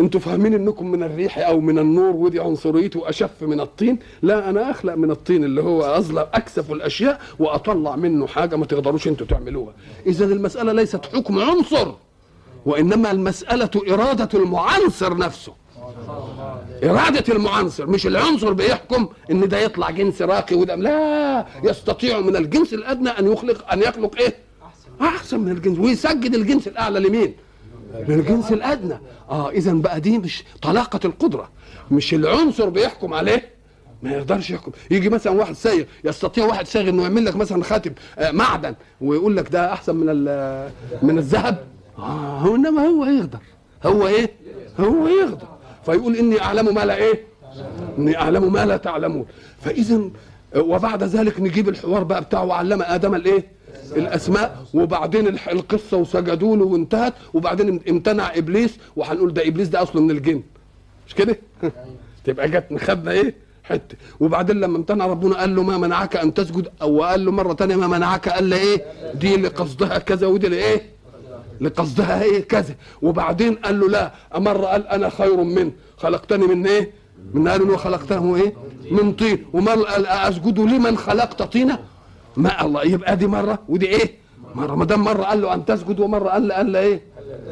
[0.00, 4.70] أنتوا فاهمين انكم من الريح أو من النور ودي عنصريته اشف من الطين لا أنا
[4.70, 9.72] اخلق من الطين اللي هو اظلم اكسف الاشياء واطلع منه حاجة ما تقدروش أنتوا تعملوها
[10.06, 11.92] إذا المسألة ليست حكم عنصر
[12.66, 15.52] وإنما المسألة إرادة المعنصر نفسه
[16.84, 22.74] إرادة المعنصر مش العنصر بيحكم إن ده يطلع جنس راقي وده لا يستطيع من الجنس
[22.74, 24.34] الأدنى أن يخلق أن يخلق إيه؟
[25.00, 27.34] أحسن من الجنس ويسجد الجنس الأعلى لمين؟
[28.08, 28.98] للجنس الأدنى.
[29.30, 31.48] آه اذا بقى دي مش طلاقة القدرة.
[31.90, 33.58] مش العنصر بيحكم عليه.
[34.02, 34.72] ما يقدرش يحكم.
[34.90, 39.36] يجي مثلا واحد سايغ يستطيع واحد سايغ إنه يعمل لك مثلا خاتم آه معدن ويقول
[39.36, 40.06] لك ده أحسن من
[41.02, 41.58] من الذهب.
[41.98, 43.38] آه إنما هو يقدر.
[43.86, 44.30] هو إيه؟
[44.80, 45.46] هو يقدر.
[45.86, 47.24] فيقول إني أعلم ما لا إيه؟
[47.98, 49.26] إني أعلم ما لا تعلمون.
[49.60, 50.00] فاذا
[50.56, 53.57] وبعد ذلك نجيب الحوار بقى بتاعه وعلم آدم الإيه؟
[53.96, 60.10] الأسماء وبعدين القصة وسجدوا له وانتهت وبعدين امتنع إبليس وهنقول ده إبليس ده اصله من
[60.10, 60.42] الجن.
[61.06, 61.38] مش كده؟
[62.24, 63.96] تبقى جت خدنا إيه؟ حتة.
[64.20, 67.76] وبعدين لما امتنع ربنا قال له ما منعك أن تسجد أو قال له مرة ثانية
[67.76, 70.82] ما منعك قال له إيه؟ دي لقصدها كذا ودي لإيه؟
[71.60, 72.74] لقصدها إيه؟ كذا.
[73.02, 76.90] وبعدين قال له لا مرة قال أنا خير منه خلقتني من إيه؟
[77.34, 78.54] من نار وخلقته إيه؟
[78.90, 79.44] من طين.
[79.52, 81.78] ومرة قال أسجد لمن خلقت طينه
[82.38, 84.10] ما الله يبقى دي مرة ودي إيه؟
[84.54, 84.74] مرة.
[84.74, 87.00] ما دام مرة قال له أن تسجد ومرة قال له قال له إيه؟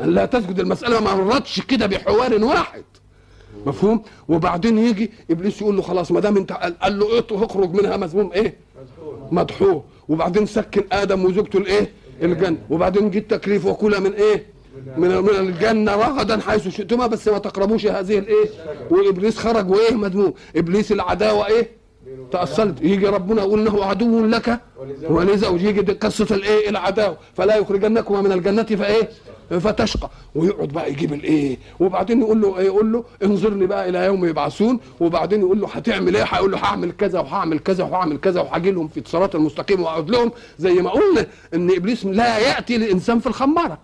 [0.01, 1.01] قال لا تسجد المسألة.
[1.01, 2.85] ما مرتش كده بحوار واحد.
[3.67, 8.33] مفهوم؟ وبعدين يجي إبليس يقول له خلاص ما دام أنت قال له اخرج منها مذموم
[8.33, 8.55] إيه؟
[9.31, 9.85] مدحوه.
[10.09, 11.91] وبعدين سكن آدم وزوجته الإيه؟
[12.23, 12.59] الجنة.
[12.71, 14.47] وبعدين جه التكليف وكل من إيه؟
[14.97, 18.49] من من الجنة رغدا حيث شئتما بس ما تقربوش هذه الإيه؟
[18.91, 21.86] وإبليس خرج وإيه مذموم؟ إبليس العداوة إيه؟
[22.33, 22.83] تأصلت.
[22.83, 24.61] يجي ربنا يقول إنه عدو لك.
[25.11, 27.17] ولزوج يجي قصة الإيه؟ العداوة.
[27.35, 29.09] فلا يخرجنكما من الجنة فإيه؟
[29.51, 30.11] فتشقى.
[30.35, 34.81] ويقعد بقى يجيب الإيه؟ وبعدين يقول له يقول له انظرني بقى إلى يوم يبعثون.
[35.01, 38.89] وبعدين يقول له هتعمل إيه؟ هيقول له هعمل كذا وهعمل كذا وهعمل كذا وهاجي لهم
[38.89, 40.33] في الصراط المستقيم وأقعد لهم.
[40.59, 43.79] زي ما قلنا إن إبليس لا يأتي للإنسان في الخمارة.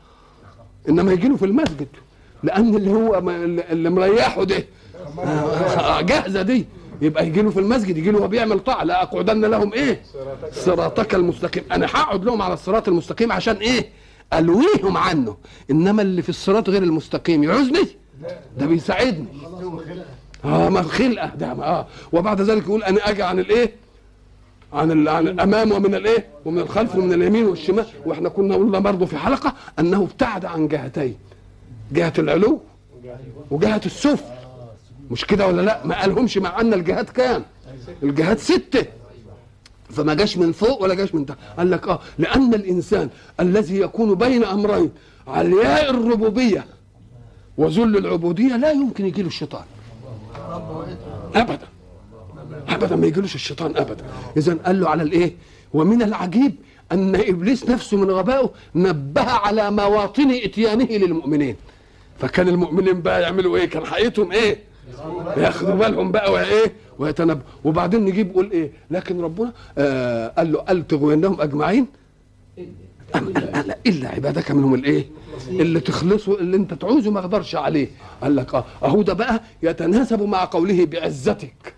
[0.88, 1.88] إنما يجي له في المسجد.
[2.42, 3.18] لأن اللي هو
[3.70, 4.64] اللي مريحه ده.
[6.00, 6.66] جاهزة دي.
[7.02, 10.02] يبقى يجي له في المسجد يجي له وهو بيعمل طاعة لا أقعدن لهم إيه؟
[10.52, 11.64] صراطك المستقيم.
[11.72, 13.88] أنا هقعد لهم على الصراط المستقيم عشان إيه؟
[14.32, 15.36] ألويهم عنه.
[15.70, 17.86] إنما اللي في الصراط غير المستقيم يعوزني؟
[18.58, 19.26] ده بيساعدني.
[20.44, 21.26] آه ما خلقة.
[21.26, 21.86] ده آه.
[22.12, 23.72] وبعد ذلك يقول أنا أجي عن الإيه؟
[24.72, 27.86] عن, عن الأمام ومن الإيه؟ ومن الخلف ومن اليمين والشمال.
[28.06, 31.16] وإحنا كنا قلنا برضه في حلقة أنه ابتعد عن جهتين
[31.92, 32.60] جهة العلو
[33.50, 34.24] وجهة السفل
[35.10, 37.44] مش كده ولا لا؟ ما قالهمش مع أن الجهاد كام
[38.02, 38.86] الجهاد ستة.
[39.90, 41.38] فما جاش من فوق ولا جاش من تحت.
[41.58, 43.08] قال لك آه لأن الإنسان
[43.40, 44.90] الذي يكون بين أمرين
[45.26, 46.64] علياء الربوبية
[47.58, 49.64] وذل العبودية لا يمكن يجي له الشيطان.
[51.34, 51.68] ابدا.
[52.68, 54.04] ابدا ما يجيلوش الشيطان ابدا.
[54.36, 55.36] اذا قال له على الإيه؟
[55.74, 56.54] ومن العجيب
[56.92, 61.56] أن إبليس نفسه من غبائه نبه على مواطن إتيانه للمؤمنين.
[62.18, 64.58] فكان المؤمنين بقى يعملوا إيه؟ كان حقيقتهم إيه؟
[65.36, 70.86] ياخدوا بالهم بقى وإيه ويتنبه وبعدين نجيب يقول إيه لكن ربنا آه قال له قال
[70.88, 71.86] تغوينهم أجمعين.
[73.16, 75.04] أم لا, لا إلا عبادك منهم الإيه
[75.48, 77.88] اللي تخلصوا اللي أنت تعوزه ما أقدرش عليه.
[78.22, 81.74] قال لك آه أهو ده بقى يتناسب مع قوله بعزتك.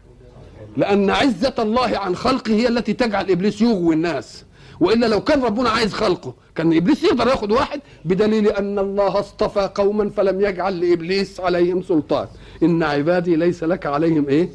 [0.77, 4.45] لأن عزة الله عن خلقه هي التي تجعل إبليس يغوي الناس.
[4.81, 9.71] والا لو كان ربنا عايز خلقه كان إبليس يقدر ياخد واحد بدليل أن الله اصطفى
[9.75, 12.27] قوما فلم يجعل لإبليس عليهم سلطان.
[12.63, 14.49] إن عبادي ليس لك عليهم إيه؟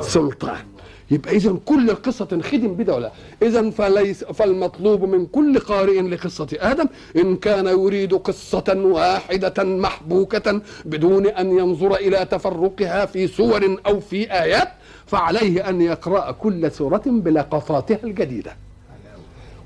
[0.00, 0.64] سلطان.
[1.10, 6.86] يبقى اذا كل القصة تنخدم بده ولا؟ اذا فليس فالمطلوب من كل قارئ لقصة آدم
[7.16, 14.32] إن كان يريد قصة واحدة محبوكة بدون أن ينظر إلى تفرقها في سور أو في
[14.32, 14.68] آيات
[15.06, 18.56] فعليه أن يقرأ كل سورة بلقطاتها الجديدة.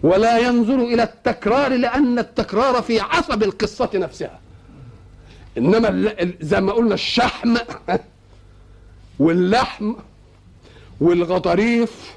[0.05, 4.41] ولا ينظر إلى التكرار لأن التكرار في عصب القصة نفسها.
[5.59, 7.57] إنما زي ما قلنا الشحم
[9.19, 9.93] واللحم
[11.01, 12.15] والغضاريف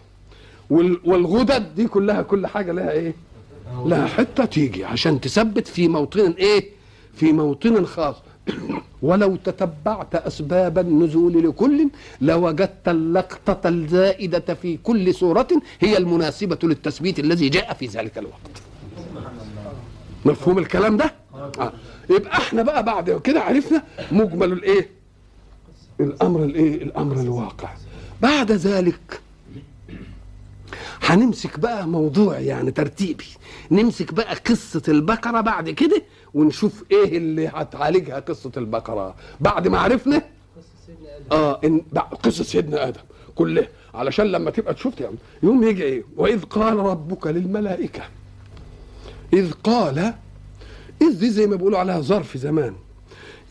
[0.69, 3.13] والغدد دي كلها كل حاجة لها إيه؟
[3.85, 6.69] لها حتة تيجي عشان تثبت في موطن إيه؟
[7.13, 8.15] في موطن خاص.
[9.01, 11.89] ولو تتبعت أسباب النزول لكل
[12.21, 15.47] لوجدت اللقطة الزائدة في كل سوره
[15.79, 18.61] هي المناسبة للتثبيت الذي جاء في ذلك الوقت.
[20.25, 21.13] مفهوم الكلام ده؟
[21.59, 21.73] آه.
[22.09, 24.89] يبقى إحنا بقى بعد كده عرفنا مجمل الايه؟
[25.99, 27.69] الأمر الايه؟ الأمر الواقع.
[28.21, 29.21] بعد ذلك
[31.01, 33.25] هنمسك بقى موضوع يعني ترتيبي.
[33.71, 39.15] نمسك بقى قصة البقرة بعد كده ونشوف إيه اللي هتعالجها قصة البقرة.
[39.39, 40.21] بعد ما عرفنا
[41.31, 41.81] آه إن
[42.23, 43.01] قصة سيدنا آدم
[43.35, 43.67] كلها.
[43.93, 48.01] علشان لما تبقى تشوف يعني يوم يجي إيه؟ وإذ قال ربك للملائكة
[49.33, 50.13] إذ قال
[51.01, 52.73] إذ دي زي ما بيقولوا عليها ظرف زمان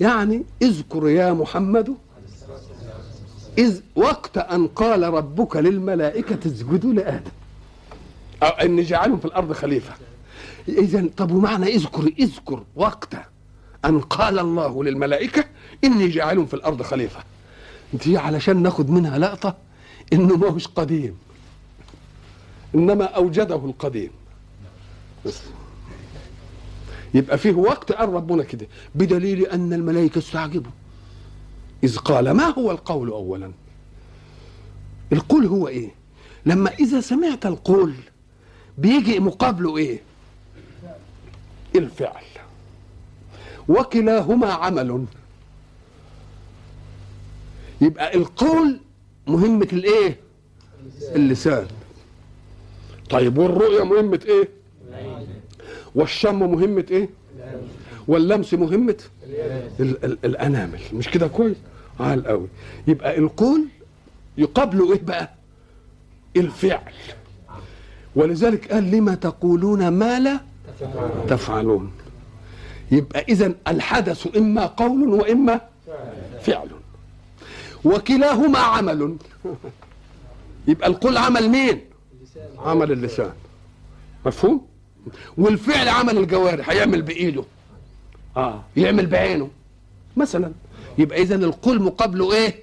[0.01, 1.95] يعني اذكر يا محمد
[3.59, 7.31] إذ وقت أن قال ربك للملائكة اسجدوا لآدم.
[8.42, 9.95] أو أن جعلهم في الأرض خليفة.
[10.69, 13.14] إذا طب ومعنى اذكر اذكر وقت
[13.85, 15.45] أن قال الله للملائكة
[15.85, 17.21] إني جاعل في الأرض خليفة.
[18.05, 19.57] دي علشان ناخد منها لقطة
[20.12, 21.16] إنه ما هوش قديم.
[22.75, 24.11] إنما أوجده القديم.
[25.27, 25.40] بس.
[27.14, 28.66] يبقى فيه وقت قال ربنا كده.
[28.95, 30.73] بدليل أن الملائكة استعجبوا.
[31.87, 33.53] إذ قال ما هو القول أولا؟
[35.12, 35.90] القول هو إيه؟
[36.46, 37.94] لما إذا سمعت القول
[38.79, 40.01] بيجي مقابله إيه؟
[41.77, 42.22] الفعل.
[43.68, 45.05] وكلاهما عمل.
[47.81, 48.81] يبقى القول
[49.27, 50.16] مهمة الإيه؟
[51.14, 51.66] اللسان.
[53.11, 54.49] طيب والرؤية مهمة إيه؟
[55.94, 57.09] والشم مهمة إيه؟
[58.09, 58.96] واللمس مهمة؟
[59.81, 60.81] ال- ال- الأنامل.
[60.92, 61.57] مش كده كويس؟
[62.01, 62.49] عال قوي.
[62.87, 63.65] يبقى القول
[64.39, 65.31] يقابله إيه بقى؟
[66.37, 66.93] الفعل.
[68.17, 70.41] ولذلك قال لما تقولون ما لا
[71.29, 71.93] تفعلون.
[72.91, 75.61] يبقى اذا الحدث إما قول وإما
[76.41, 76.69] فعل.
[77.85, 79.17] وكلاهما عمل.
[80.69, 81.81] يبقى القول عمل مين؟
[82.59, 83.33] عمل اللسان.
[84.27, 84.67] مفهوم؟
[85.39, 86.71] والفعل عمل الجوارح.
[86.71, 87.45] هيعمل بإيده.
[88.37, 88.63] آه.
[88.77, 89.51] يعمل بعينه.
[90.17, 90.53] مثلا.
[90.99, 92.63] يبقى اذا القول مقابله إيه؟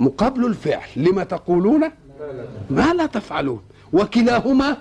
[0.00, 0.88] مقابله الفعل.
[0.96, 1.80] لما تقولون؟
[2.70, 3.60] ما لا تفعلون.
[3.92, 4.76] وكلاهما؟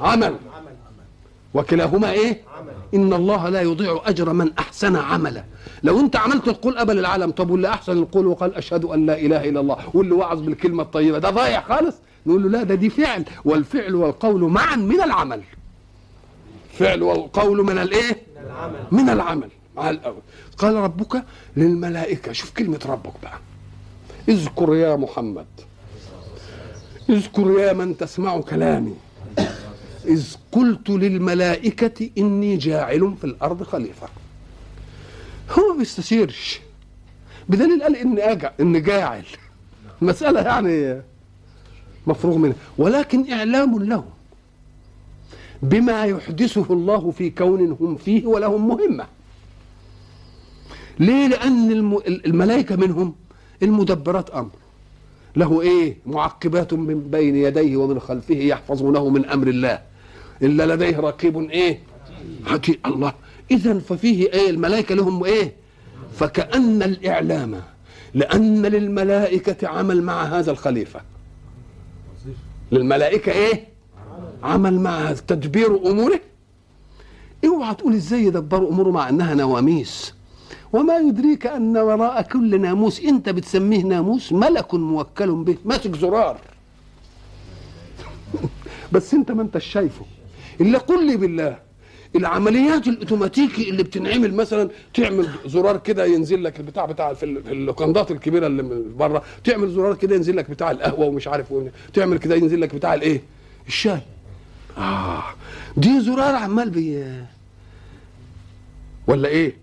[0.00, 0.34] عمل.
[1.54, 2.40] وكلاهما إيه؟
[2.94, 5.44] إن الله لا يضيع أجر من أحسن عملا.
[5.82, 9.48] لو أنت عملت القول قبل العالم طب واللي أحسن القول وقال أشهد أن لا إله
[9.48, 13.24] إلا الله واللي وعظ بالكلمة الطيبة ده ضايع خالص؟ نقول له لا ده دي فعل.
[13.44, 15.40] والفعل والقول معا من العمل.
[16.72, 18.22] فعل والقول من الإيه؟
[18.92, 19.48] من العمل.
[19.80, 20.22] مع الأول
[20.58, 21.24] قال ربك
[21.56, 22.32] للملائكة.
[22.32, 23.38] شوف كلمة ربك بقى.
[24.28, 25.46] اذكر يا محمد.
[27.10, 28.94] اذكر يا من تسمع كلامي.
[30.04, 34.08] إذ قلت للملائكة إني جاعل في الأرض خليفة.
[35.50, 36.60] هو ما بيستشيرش.
[37.48, 39.24] بدليل قال إني أجع إني جاعل.
[40.02, 41.02] مسألة يعني
[42.06, 42.56] مفروغ منها.
[42.78, 44.10] ولكن إعلام لهم
[45.62, 49.06] بما يحدثه الله في كون هم فيه ولهم مهمة.
[50.98, 53.14] ليه؟ لأن الم- الملائكة منهم
[53.62, 54.50] المدبرات أمر.
[55.36, 59.78] له إيه؟ معقبات من بين يديه ومن خلفه يحفظونه من أمر الله.
[60.42, 61.80] إلا لديه رقيب إيه؟
[62.46, 63.12] عتيد الله.
[63.50, 65.52] اذا ففيه إيه؟ الملائكة لهم إيه؟
[66.14, 67.60] فكأن الإعلام
[68.14, 71.00] لأن للملائكة عمل مع هذا الخليفة.
[72.72, 73.68] للملائكة إيه؟
[74.42, 76.20] عمل مع تدبير أموره.
[77.46, 80.14] اوعى تقول إزاي يدبروا أموره مع إنها نواميس؟
[80.72, 85.56] وما يدريك أن وراء كل ناموس انت بتسميه ناموس ملك موكل به.
[85.64, 86.38] ماسك زرار.
[88.92, 90.04] بس أنت ما انتش شايفه.
[90.60, 91.58] إلا قل لي بالله
[92.16, 97.52] العمليات الأوتوماتيكي اللي بتنعمل مثلا تعمل زرار كده ينزل لك البتاع بتاع في ال- في
[97.52, 98.62] اللوكندات الكبيرة اللي
[98.96, 102.74] بره تعمل زرار كده ينزل لك بتاع القهوة ومش عارف وين تعمل كده ينزل لك
[102.74, 103.22] بتاع الإيه؟
[103.68, 104.00] الشاي.
[104.78, 105.22] آه
[105.76, 107.04] دي زرار عمال بي
[109.06, 109.56] ولا إيه؟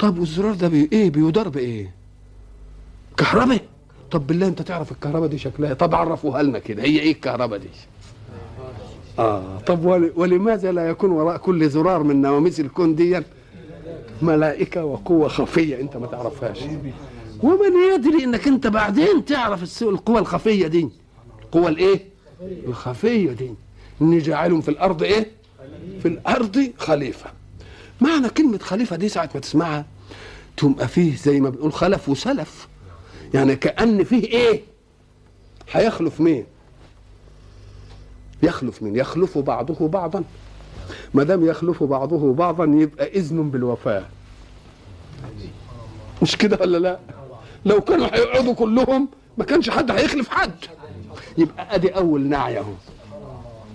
[0.00, 1.94] طب والزرار ده بي إيه بيدار بإيه؟
[3.16, 3.60] كهرباء؟
[4.10, 7.68] طب بالله أنت تعرف الكهرباء دي شكلها؟ طب عرفوها لنا كده هي إيه الكهرباء دي؟
[9.18, 13.22] آه طب ول- ولماذا لا يكون وراء كل زرار من نواميس الكون دي
[14.22, 16.58] ملائكة وقوة خفية أنت ما تعرفهاش؟
[17.42, 20.88] ومن يدري إنك أنت بعدين تعرف القوى الخفية دي؟
[21.42, 22.00] القوى الإيه؟
[22.66, 23.54] الخفية دي.
[24.18, 25.26] جاعل في الأرض إيه؟
[26.02, 27.30] في الأرض خليفة.
[28.00, 29.84] معنى كلمة خليفة دي ساعة ما تسمعها
[30.56, 32.68] تبقى فيه زي ما بنقول خلف وسلف.
[33.34, 34.60] يعني كأن فيه إيه؟
[35.72, 36.44] هيخلف مين؟
[38.42, 40.24] يخلف مين؟ يخلف بعضه بعضا.
[41.14, 44.04] ما دام يخلف بعضه بعضا يبقى إذن بالوفاه
[46.22, 46.98] مش كده ولا لا؟
[47.64, 49.08] لو كانوا هيقعدوا كلهم
[49.38, 50.54] ما كانش حد هيخلف حد.
[51.38, 52.72] يبقى أدي أول نعي أهو.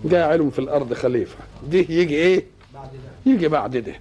[0.06, 1.38] جاعل في الأرض خليفة.
[1.70, 2.46] دي يجي إيه؟
[3.26, 3.96] يجي بعد ده.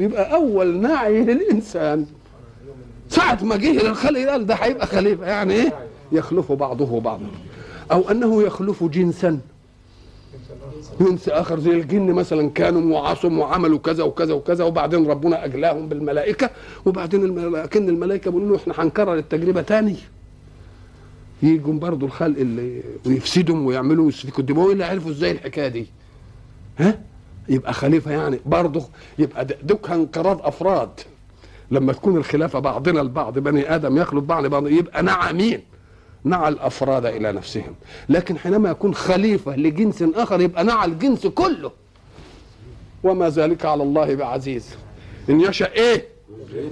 [0.00, 2.06] يبقى أول نعي للإنسان.
[3.08, 5.72] ساعة ما جه للخلق قال ده هيبقى خليفة يعني إيه؟
[6.12, 7.26] يخلف بعضه بعضا.
[7.92, 9.38] أو أنه يخلف جنسا.
[11.00, 16.50] جنس آخر زي الجن مثلا كانوا وعصوا وعملوا كذا وكذا وكذا وبعدين ربنا أجلاهم بالملائكة
[16.86, 19.96] وبعدين الملائكة كن الملائكة بيقولوا له إحنا هنكرر التجربة تاني.
[21.42, 25.86] يجوا برضه الخلق اللي ويفسدهم ويعملوا ويسفكوا الدماء اللي عرفوا إزاي الحكاية دي؟
[26.78, 26.98] ها؟
[27.48, 28.40] يبقى خليفة يعني.
[28.46, 28.84] برضه
[29.18, 29.46] يبقى
[29.84, 31.00] كان انقراض أفراد.
[31.70, 35.62] لما تكون الخلافة بعضنا البعض بني آدم يخلط بعض بعض يبقى نعى مين؟
[36.24, 37.74] نعى الأفراد إلى نفسهم.
[38.08, 41.72] لكن حينما يكون خليفة لجنس آخر يبقى نعى الجنس كله.
[43.04, 44.68] وما ذلك على الله بعزيز.
[45.30, 46.08] إن يشاء إيه؟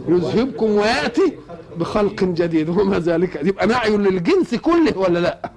[0.09, 1.33] يذهبكم ويأتي
[1.77, 2.69] بخلق جديد.
[2.69, 5.51] وما ذلك؟ يبقى نعي للجنس كله ولا لا؟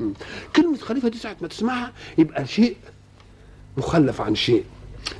[0.00, 0.12] مم.
[0.56, 2.76] كلمة خليفة دي ساعة ما تسمعها يبقى شيء
[3.76, 4.64] مخلف عن شيء.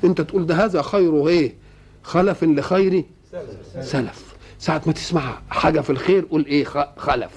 [0.03, 1.55] انت تقول ده هذا خير إيه؟
[2.03, 3.03] خلف لخير
[3.81, 4.35] سلف.
[4.59, 6.65] ساعة ما تسمع حاجة في الخير قول إيه؟
[6.97, 7.31] خلف.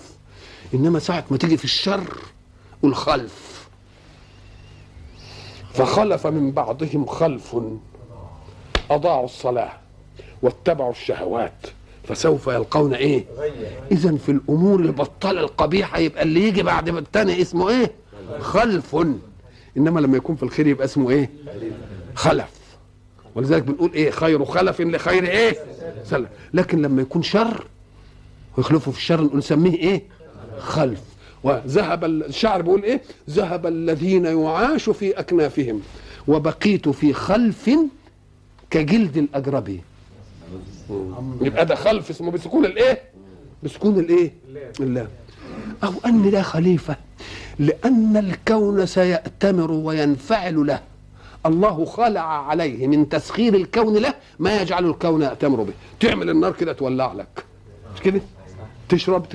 [0.75, 2.05] انما ساعة ما تيجي في الشر
[2.83, 3.57] قول خلف.
[5.75, 7.57] فخلف من بعضهم خلف
[8.91, 9.73] أضاعوا الصلاة
[10.43, 11.67] واتبعوا الشهوات
[12.05, 13.25] فسوف يلقون إيه؟
[13.93, 17.93] اذا في الأمور البطالة القبيحة يبقى اللي يجي بعد التاني اسمه إيه؟
[18.41, 18.97] خلف.
[19.77, 21.31] إنما لما يكون في الخير يبقى اسمه إيه؟
[22.15, 22.49] خلف.
[23.35, 25.57] ولذلك بنقول إيه؟ خير خلف لخير إيه؟
[26.05, 26.29] سلف.
[26.55, 27.67] لكن لما يكون شر
[28.57, 30.03] ويخلفه في الشر نسميه إيه؟
[30.59, 31.01] خلف.
[31.45, 35.81] وذهب ال- الشعر بيقول إيه؟ ذهب الذين يعاش في أكنافهم
[36.29, 37.71] وبقيت في خلف
[38.71, 39.81] كجلد الاجربي
[41.41, 43.03] يبقى ده خلف اسمه بسكون الإيه؟
[43.63, 44.33] بسكون الإيه؟
[44.81, 45.09] اللام.
[45.85, 46.97] أو أن ده خليفة
[47.59, 50.81] لأن الكون سيأتمر وينفعل له.
[51.47, 55.73] الله خلع عليه من تسخير الكون له ما يجعل الكون يأتمر به.
[56.01, 57.45] تعمل النار كده تولع لك.
[57.95, 58.21] مش كده؟
[58.89, 59.27] تشرب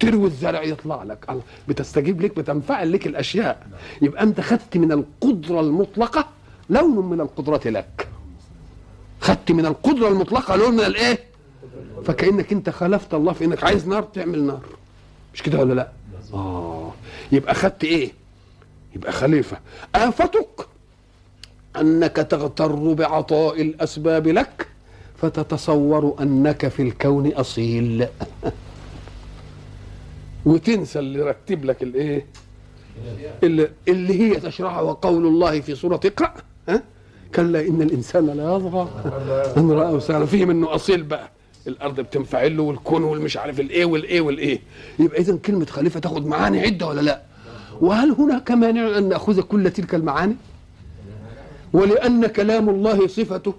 [0.00, 1.38] تروي الزرع يطلع لك.
[1.68, 3.66] بتستجيب لك بتنفعل لك الأشياء.
[4.02, 6.28] يبقى أنت خدت من القدرة المطلقة
[6.70, 8.08] لون من القدرات لك.
[9.20, 11.18] خدت من القدرة المطلقة لون من الإيه؟
[12.04, 14.60] فكأنك أنت خالفت الله في إنك عايز نار تعمل نار.
[15.34, 15.88] مش كده ولا لأ؟
[16.34, 16.92] آه.
[17.32, 18.10] يبقى خدت إيه؟
[18.96, 19.58] يبقى خليفة.
[19.94, 20.66] آفتك
[21.80, 24.68] أنك تغتر بعطاء الأسباب لك
[25.16, 28.06] فتتصور أنك في الكون أصيل.
[30.46, 32.26] وتنسى اللي رتب لك الايه
[33.42, 36.34] اللي, اللي هي تشرحها وقول الله في سورة اقرأ
[36.68, 36.82] ها؟
[37.34, 38.88] كلا إن الإنسان لا يطغى.
[39.56, 41.30] إن راه استغنى فيه انه أصيل بقى.
[41.66, 44.60] الأرض بتنفعل له والكون والمش عارف الإيه والإيه والإيه.
[44.98, 47.22] يبقى اذا كلمة خليفة تاخد معاني عدة ولا لأ؟
[47.80, 50.36] وهل هناك مانع أن نأخذ كل تلك المعاني؟
[51.72, 53.54] ولأن كلام الله صفته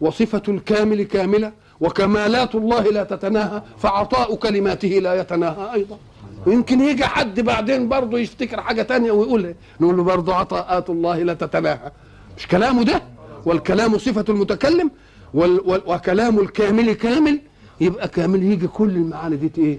[0.00, 5.74] وصفة الكامل كاملة وكمالات الله لا تتناهى فعطاء كلماته لا يتناهى.
[5.74, 5.98] أيضا.
[6.46, 11.22] ويمكن يجي حد بعدين برضه يفتكر حاجة تانية ويقول إيه؟ نقول له برضه عطاءات الله
[11.22, 11.92] لا تتناهى.
[12.38, 13.02] مش كلامه ده؟
[13.46, 14.90] والكلام صفة المتكلم
[15.34, 17.40] وكلام الكامل كامل
[17.80, 19.78] يبقى كامل يجي كل المعاني دي إيه؟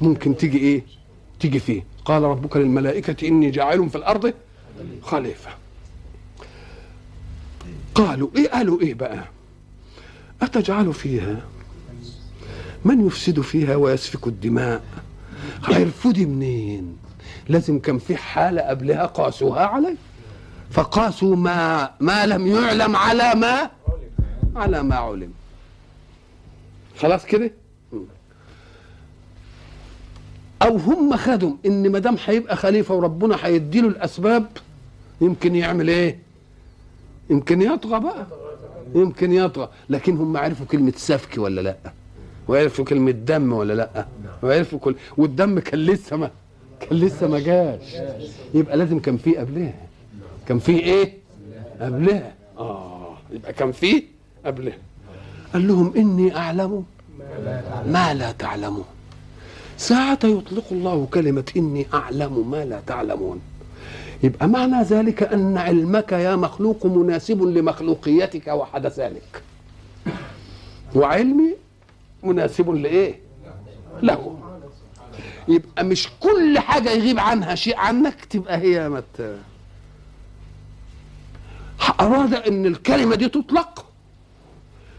[0.00, 0.82] ممكن تيجي إيه؟
[1.40, 1.84] تيجي فيه.
[2.04, 4.32] قال ربك للملائكة إني جاعل في الأرض
[5.02, 5.50] خليفة.
[7.94, 9.24] قالوا إيه؟ قالوا إيه بقى؟
[10.42, 11.40] أتجعل فيها؟
[12.84, 14.82] من يفسد فيها ويسفك الدماء؟
[16.06, 16.96] دي منين؟
[17.48, 19.96] لازم كان في حالة قبلها قاسوها عليه.
[20.70, 23.70] فقاسوا ما ما لم يعلم على ما
[24.58, 25.32] على ما علم.
[26.98, 27.50] خلاص كده؟
[30.62, 34.46] أو هم خدوا إن ما دام هيبقى خليفة وربنا هيديله الأسباب
[35.20, 36.18] يمكن يعمل إيه؟
[37.30, 38.26] يمكن يطغى بقى.
[38.94, 39.68] يمكن يطغى.
[39.90, 41.76] لكن هم عرفوا كلمة سفك ولا لأ؟
[42.48, 44.06] وعرفوا كلمة دم ولا لأ؟
[44.42, 46.30] وعرفوا كل والدم كان لسه ما
[46.80, 47.94] كان لسه ما جاش.
[48.54, 49.86] يبقى لازم كان في قبلها.
[50.48, 51.14] كان في إيه؟
[51.80, 52.34] قبلها.
[52.58, 54.02] آه يبقى كان في
[54.48, 54.78] قبلها.
[55.52, 56.84] قال لهم إني أعلم
[57.86, 58.84] ما لا تعلمون
[59.76, 63.40] ساعة يطلق الله كلمة إني أعلم ما لا تعلمون
[64.22, 69.42] يبقى معنى ذلك أن علمك يا مخلوق مناسب لمخلوقيتك وحدثانك
[70.94, 71.54] وعلمي
[72.22, 73.18] مناسب لإيه؟
[74.02, 74.38] له.
[75.48, 79.36] يبقى مش كل حاجة يغيب عنها شيء عنك تبقى هي مت
[82.00, 83.84] أراد أن الكلمة دي تطلق؟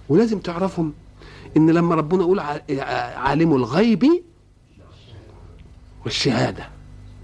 [0.09, 0.93] ولازم تعرفهم
[1.57, 2.39] إن لما ربنا يقول
[3.15, 4.23] عالم الغيب
[6.05, 6.69] والشهادة.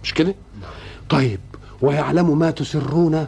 [0.03, 0.35] مش كده؟
[1.09, 1.39] طيب
[1.81, 3.27] ويعلم ما تسرون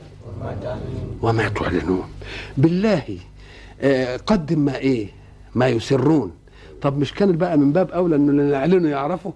[1.21, 2.09] وما تعلنون.
[2.57, 3.17] بالله
[3.81, 5.09] آه قدم ما إيه؟
[5.55, 6.31] ما يسرون.
[6.81, 9.33] طب مش كان بقى من باب أولى انه اللي نعلنه يعرفه؟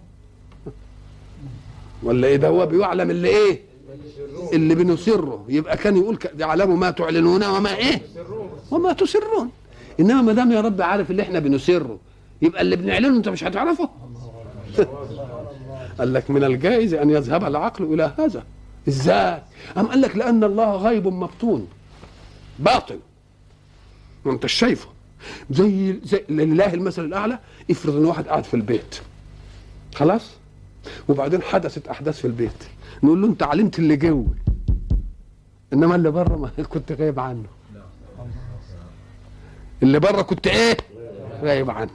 [2.03, 3.61] ولا إيه ده؟ هو بيعلم اللي إيه؟
[4.53, 5.45] اللي بنسره.
[5.49, 8.01] يبقى كان يقول يعلم ما تعلنون وما إيه؟
[8.71, 9.49] وما تسرون.
[9.99, 11.99] إنما ما دام يا رب عارف اللي إحنا بنسره
[12.41, 13.89] يبقى اللي بنعلنه أنت مش هتعرفه.
[15.99, 18.43] قال لك من الجائز أن يذهب العقل إلى هذا.
[18.87, 19.41] إزاي؟
[19.77, 21.67] أم قال لك لأن الله غيب مبطون.
[22.59, 22.99] باطن
[24.25, 24.87] ما انت شايفه.
[25.51, 27.39] زي زي لله المثل الأعلى
[27.71, 29.01] افرض إن واحد قاعد في البيت.
[29.95, 30.31] خلاص؟
[31.09, 32.63] وبعدين حدثت أحداث في البيت.
[33.03, 34.27] نقول له أنت علمت اللي جوه.
[35.73, 37.60] إنما اللي بره ما كنت غايب عنه.
[39.83, 40.77] اللي بره كنت إيه؟
[41.43, 41.89] غايب عنه.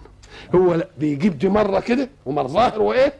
[0.54, 3.12] هو لا بيجيب دي مرة كده ومره ظاهر وإيه؟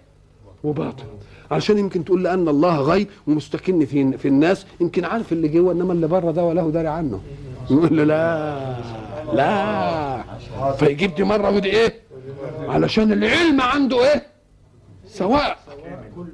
[0.64, 1.05] وباطن.
[1.51, 5.93] عشان يمكن تقول لأن الله غيب ومستكن في في الناس يمكن عارف اللي جوه إنما
[5.93, 7.21] اللي بره ده وله داري عنه.
[7.71, 8.77] نقول له لا
[9.33, 10.23] لا.
[10.79, 12.01] فيجيب دي مرة ودي إيه؟
[12.69, 14.27] علشان العلم عنده إيه؟
[15.09, 15.59] سواء.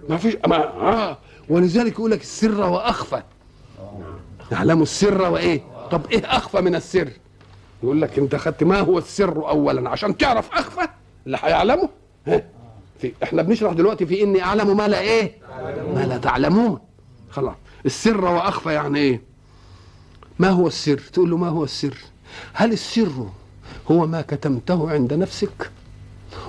[0.08, 1.18] ما فيش ما آه.
[1.48, 3.22] ولذلك يقول لك السر وأخفى.
[4.52, 5.60] يعلم السر وإيه؟
[5.90, 7.08] طب إيه أخفى من السر؟
[7.82, 10.88] يقول لك انت خدت ما هو السر اولا عشان تعرف أخفى
[11.26, 11.88] اللي هيعلمه؟
[12.26, 12.42] ها؟
[12.98, 15.32] في إحنا بنشرح دلوقتي في إني أعلم ما لا إيه؟
[15.94, 16.78] ما لا تعلمون.
[17.30, 17.54] خلاص.
[17.86, 19.22] السر وأخفى يعني إيه؟
[20.38, 21.96] ما هو السر؟ تقول له ما هو السر؟
[22.52, 23.28] هل السر
[23.90, 25.70] هو ما كتمته عند نفسك؟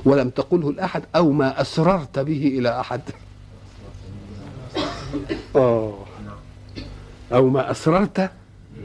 [0.06, 3.02] ولم تقله لاحد أو ما أسررت به إلى أحد؟
[5.56, 5.94] آه.
[7.34, 8.32] أو ما أسررت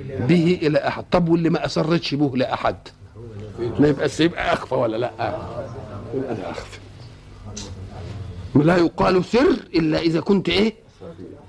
[0.06, 1.04] به إلى أحد.
[1.10, 2.76] طب واللي ما اسرتش به لأحد؟
[3.58, 5.10] ما يبقى يبقى أخفى ولا لأ؟
[6.14, 6.78] يبقى ده أخفى.
[8.54, 10.74] لا يقال سر إلا إذا كنت إيه؟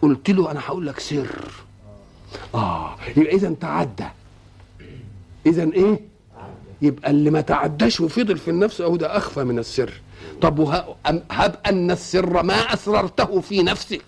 [0.01, 1.51] قلت له أنا هقول لك سر.
[2.55, 4.07] آه يبقى إذا تعدى.
[5.45, 5.99] إذا إيه؟
[6.81, 10.01] يبقى اللي ما تعداش وفضل في النفس أهو ده أخفى من السر.
[10.41, 10.59] طب
[11.31, 14.01] هب أن السر ما أسررته في نفسك.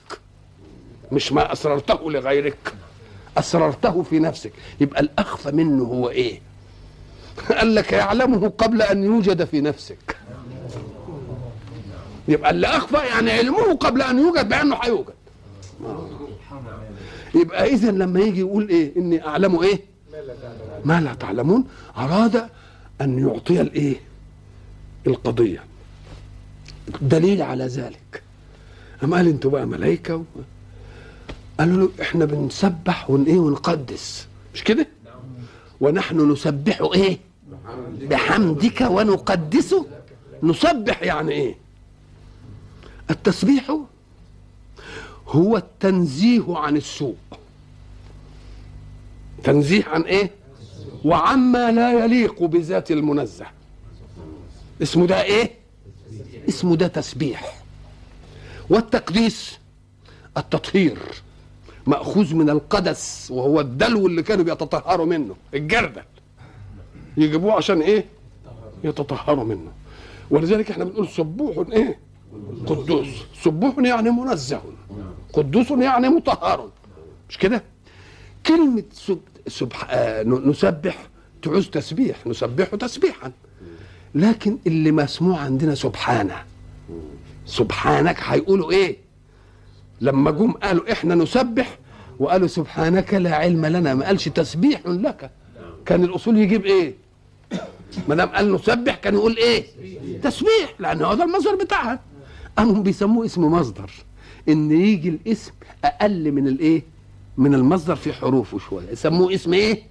[1.12, 2.74] مش ما أسررته لغيرك.
[3.38, 4.52] أسررته في نفسك.
[4.82, 6.42] يبقى الأخفى منه هو إيه؟
[7.58, 10.18] قال لك يعلمه قبل أن يوجد في نفسك.
[12.28, 15.14] يبقى اللي اخفى يعني علمه قبل أن يوجد بأنه هيوجد.
[17.36, 19.82] يبقى اذا لما يجي يقول إيه؟ إني أعلم إيه؟
[20.86, 21.66] ما لا تعلمون.
[21.98, 22.50] أراد
[23.02, 23.96] أن يعطي الإيه؟
[25.08, 25.64] القضية.
[27.02, 28.24] دليل على ذلك.
[29.04, 30.24] أم قال أنتوا بقى ملائكة و...
[31.62, 34.28] قالوا له إحنا بنسبح ون إيه ونقدس.
[34.54, 34.88] مش كده؟
[35.82, 37.20] ونحن نسبح إيه؟
[38.02, 39.86] بحمدك ونقدسه
[40.44, 41.56] نسبح يعني إيه؟
[43.10, 43.78] التسبيح
[45.28, 47.16] هو التنزيه عن السوء
[49.44, 50.32] تنزيه عن إيه؟
[51.06, 53.46] وعما لا يليق بذات المنزه.
[54.82, 55.52] اسمه ده إيه؟
[56.50, 57.62] اسمه ده تسبيح.
[58.70, 59.58] والتقديس
[60.38, 60.98] التطهير.
[61.88, 66.02] مأخوذ من القدس وهو الدلو اللي كانوا بيتطهروا منه الجردل.
[67.18, 68.06] يجيبوه عشان إيه؟
[68.84, 69.72] يتطهروا منه.
[70.30, 72.00] ولذلك إحنا بنقول سبوح إيه؟
[72.68, 73.08] قدوس.
[73.44, 74.62] سبوح يعني منزه.
[75.34, 76.70] قدوس يعني مطهر.
[77.30, 77.64] مش كده؟
[78.46, 79.20] كلمة سب...
[79.48, 79.88] سبح...
[79.90, 81.08] آه، نسبح
[81.42, 83.32] تعوز تسبيح نسبحه تسبيحا.
[84.16, 86.44] لكن اللي مسموع عندنا سبحانه.
[87.46, 88.98] سبحانك هيقولوا إيه؟
[90.02, 91.78] لما جم قالوا إحنا نسبح
[92.20, 95.32] وقالوا سبحانك لا علم لنا ما قالش تسبيح لك.
[95.86, 96.94] كان الأصول يجيب إيه؟
[98.08, 99.66] ما دام قال نسبح كان يقول إيه؟
[100.24, 102.00] تسبيح لأن ده المصدر بتاعها.
[102.58, 103.92] قاموا بيسموه اسم مصدر.
[104.50, 105.52] إن يجي الاسم
[105.86, 106.84] أقل من الإيه؟
[107.38, 108.90] من المصدر في حروفه شوية.
[108.92, 109.84] يسموه اسم إيه؟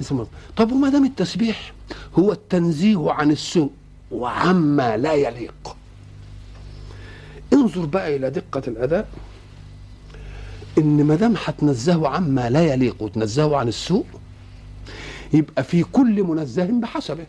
[0.00, 0.30] اسم مصدر.
[0.56, 1.72] طب وما دام التسبيح
[2.18, 3.70] هو التنزيه عن السوء
[4.10, 5.76] وعما لا يليق؟
[7.52, 9.08] انظر بقى إلى دقة الأداء.
[10.78, 14.04] إن ما دام هتنزهه عما لا يليق وتنزهه عن السوء
[15.32, 17.26] يبقى في كل منزه بحسبه.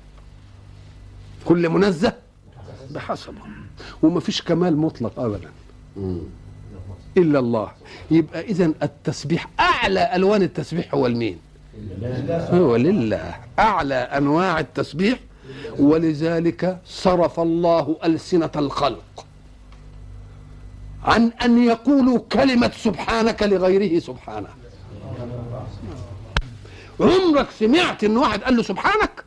[1.46, 2.14] كل منزه
[2.92, 3.42] بحسبه.
[4.04, 5.50] وما فيش كمال مطلق ابدا.
[7.18, 7.72] إلا الله.
[8.12, 11.38] يبقى اذا التسبيح أعلى ألوان التسبيح هو المين
[12.30, 13.36] هو لله.
[13.60, 15.20] أعلى أنواع التسبيح.
[15.80, 19.26] ولذلك صرف الله ألسنة الخلق.
[21.06, 24.50] عن أن يقولوا كلمة سبحانك لغيره سبحانه.
[27.00, 29.26] عمرك سمعت إن واحد قال له سبحانك؟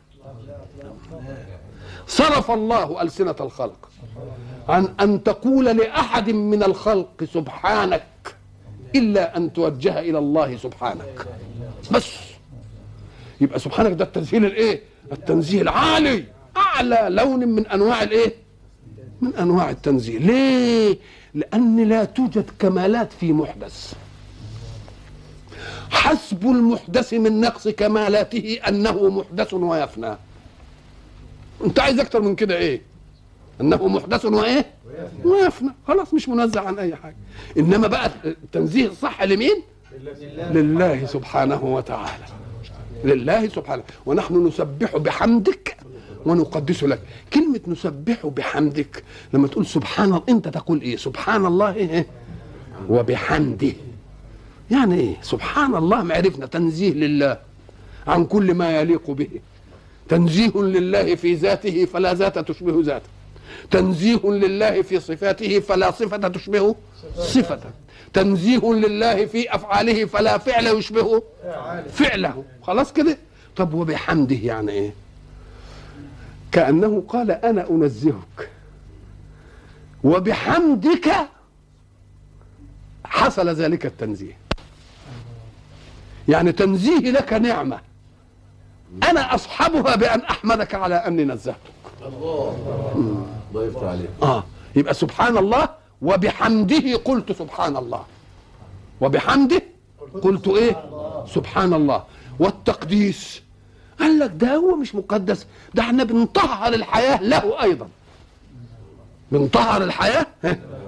[2.07, 3.89] صرف الله ألسنة الخلق.
[4.69, 8.35] عن أن تقول لأحد من الخلق سبحانك
[8.95, 11.27] إلا أن توجه إلى الله سبحانك.
[11.91, 12.11] بس.
[13.41, 16.25] يبقى سبحانك ده التنزيه الإيه؟ التنزيه العالي.
[16.57, 18.48] أعلى لون من أنواع الإيه؟
[19.21, 20.97] من أنواع التنزيه ليه؟
[21.33, 23.93] لأن لا توجد كمالات في محدث.
[25.89, 30.15] حسب المحدث من نقص كمالاته أنه محدث ويفنى.
[31.65, 32.81] أنت عايز أكتر من كده إيه؟
[33.61, 34.65] أنه محدث وإيه؟
[35.23, 35.69] ويفنى.
[35.87, 37.15] خلاص مش منزه عن أي حاجة.
[37.57, 39.61] إنما بقى التنزيه الصح لمين؟
[40.51, 42.25] لله سبحانه وتعالى.
[43.03, 43.83] لله سبحانه.
[44.05, 45.77] ونحن نسبح بحمدك
[46.25, 46.99] ونقدس لك.
[47.33, 49.03] كلمة نسبح بحمدك
[49.33, 52.05] لما تقول سبحان الله أنت تقول إيه؟ سبحان الله إيه
[52.89, 53.73] وبحمده.
[54.71, 57.37] يعني إيه؟ سبحان الله معرفنا تنزيه لله
[58.07, 59.27] عن كل ما يليق به.
[60.09, 63.09] تنزيه لله في ذاته فلا ذات تشبه ذاته.
[63.71, 66.75] تنزيه لله في صفاته فلا صفة تشبه
[67.17, 67.59] صفة
[68.13, 71.23] تنزيه لله في أفعاله فلا فعل يشبه
[71.93, 72.43] فعله.
[72.61, 73.17] خلاص كده؟
[73.55, 74.93] طب وبحمده يعني إيه؟
[76.51, 78.49] كأنه قال أنا أنزهك.
[80.03, 81.11] وبحمدك
[83.05, 84.37] حصل ذلك التنزيه.
[86.27, 87.79] يعني تنزيه لك نعمة.
[89.09, 91.57] أنا أصحبها بأن أحمدك على أني نزهتك.
[92.05, 92.57] الله
[93.51, 94.09] الله يفتح عليك.
[94.23, 94.43] آه.
[94.75, 95.69] يبقى سبحان الله
[96.01, 98.03] وبحمده قلت سبحان الله.
[99.01, 99.61] وبحمده
[100.21, 100.89] قلت إيه؟
[101.27, 102.03] سبحان الله.
[102.39, 103.41] والتقديس.
[103.99, 107.87] قال لك ده هو مش مقدس ده إحنا بنطهر الحياة له أيضا.
[109.31, 110.25] بنطهر الحياة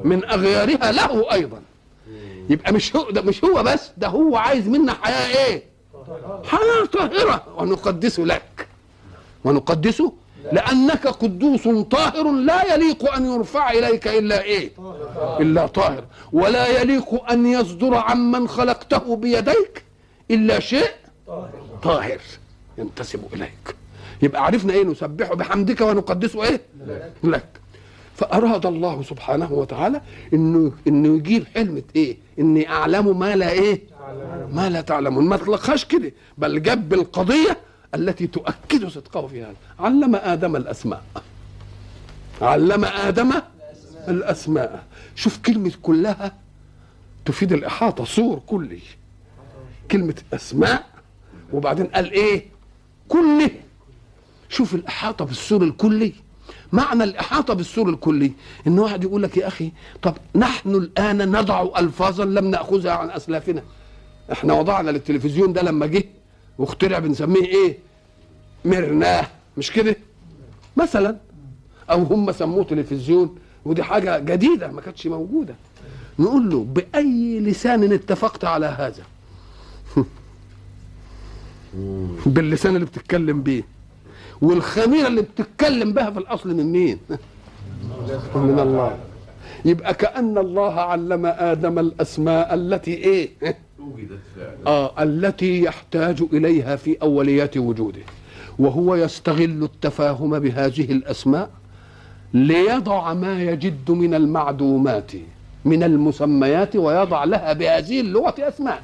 [0.03, 1.61] من أغيارها له أيضا.
[2.49, 5.63] يبقى مش هو ده مش هو بس ده هو عايز منا حياة إيه؟
[6.43, 7.43] حياة طاهرة.
[7.57, 8.67] ونقدس لك.
[9.43, 10.03] ونقدس
[10.51, 14.71] لأنك قدوس طاهر لا يليق أن يرفع إليك إلا إيه؟
[15.39, 16.03] إلا طاهر.
[16.33, 19.83] ولا يليق أن يصدر عمن خلقته بيديك
[20.31, 20.91] إلا شيء
[21.83, 22.19] طاهر.
[22.77, 23.75] ينتسب إليك.
[24.21, 26.61] يبقى عرفنا إيه؟ نسبحه بحمدك ونقدسه إيه؟
[27.23, 27.47] لك.
[28.15, 30.01] فأراد الله سبحانه وتعالى
[30.33, 33.81] إنه إنه يجيب حلمة إيه؟ إني أعلم ما لا إيه؟
[34.51, 35.25] ما لا تعلمون.
[35.25, 36.11] ما تلقاش كده.
[36.37, 37.57] بل جاب القضية
[37.95, 41.03] التي تؤكد صدقه في هذا علم آدم الأسماء.
[42.41, 43.31] علم آدم
[44.07, 44.83] الأسماء.
[45.15, 46.33] شوف كلمة كلها
[47.25, 48.79] تفيد الإحاطة صور كلي.
[49.91, 50.85] كلمة أسماء
[51.53, 52.45] وبعدين قال إيه؟
[53.11, 53.49] كله.
[54.49, 56.13] شوف الإحاطة بالسور الكلي.
[56.71, 58.31] معنى الإحاطة بالسور الكلي
[58.67, 63.63] إن واحد يقول لك يا أخي طب نحن الآن نضع ألفاظا لم نأخذها عن أسلافنا.
[64.31, 66.03] إحنا وضعنا للتلفزيون ده لما جه
[66.57, 67.77] واخترع بنسميه إيه؟
[68.65, 69.95] مرناه مش كده؟
[70.77, 71.17] مثلا.
[71.91, 73.35] أو هم سموه تلفزيون.
[73.65, 75.55] ودي حاجة جديدة ما كانتش موجودة.
[76.19, 79.03] نقول له بأي لسان اتفقت على هذا؟
[82.25, 83.63] باللسان اللي بتتكلم بيه
[84.41, 86.97] والخميرة اللي بتتكلم بها في الأصل من مين؟
[88.35, 88.97] من الله.
[89.65, 93.55] يبقى كأن الله علم آدم الأسماء التي فعلا
[94.67, 98.01] آه التي يحتاج إليها في أوليات وجوده.
[98.59, 101.49] وهو يستغل التفاهم بهذه الأسماء
[102.33, 105.11] ليضع ما يجد من المعدومات
[105.65, 108.83] من المسميات ويضع لها بهذه اللغة أسماء.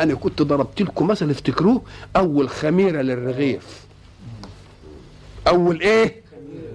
[0.00, 1.82] أنا كنت ضربت لكم مثل افتكروه
[2.16, 3.86] أول خميرة للرغيف.
[5.48, 6.22] أول إيه؟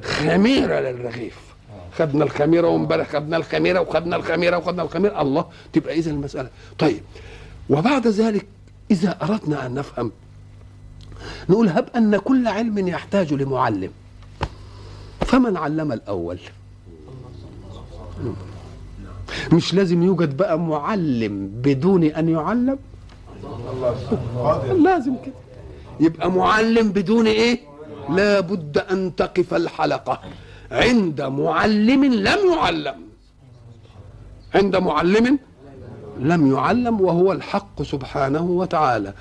[0.04, 1.38] خميرة للرغيف.
[1.98, 5.22] خدنا الخميرة وامبارح خدنا الخميرة وخدنا الخميرة وخدنا الخميرة.
[5.22, 6.50] الله تبقى إذا المسألة.
[6.80, 7.02] طيب
[7.70, 8.46] وبعد ذلك
[8.92, 10.12] إذا أردنا أن نفهم
[11.50, 13.92] نقول هب أن كل علم يحتاج لمعلم.
[15.22, 16.40] فمن علم الأول؟
[19.54, 22.78] مش لازم يوجد بقى معلم بدون أن يعلم.
[24.84, 25.34] لازم كده
[26.00, 27.60] يبقى معلم بدون إيه؟
[28.10, 30.20] لا بد أن تقف الحلقة.
[30.72, 32.96] عند معلم لم يعلم.
[34.56, 35.40] عند معلم
[36.20, 39.14] لم يعلم وهو الحق سبحانه وتعالى.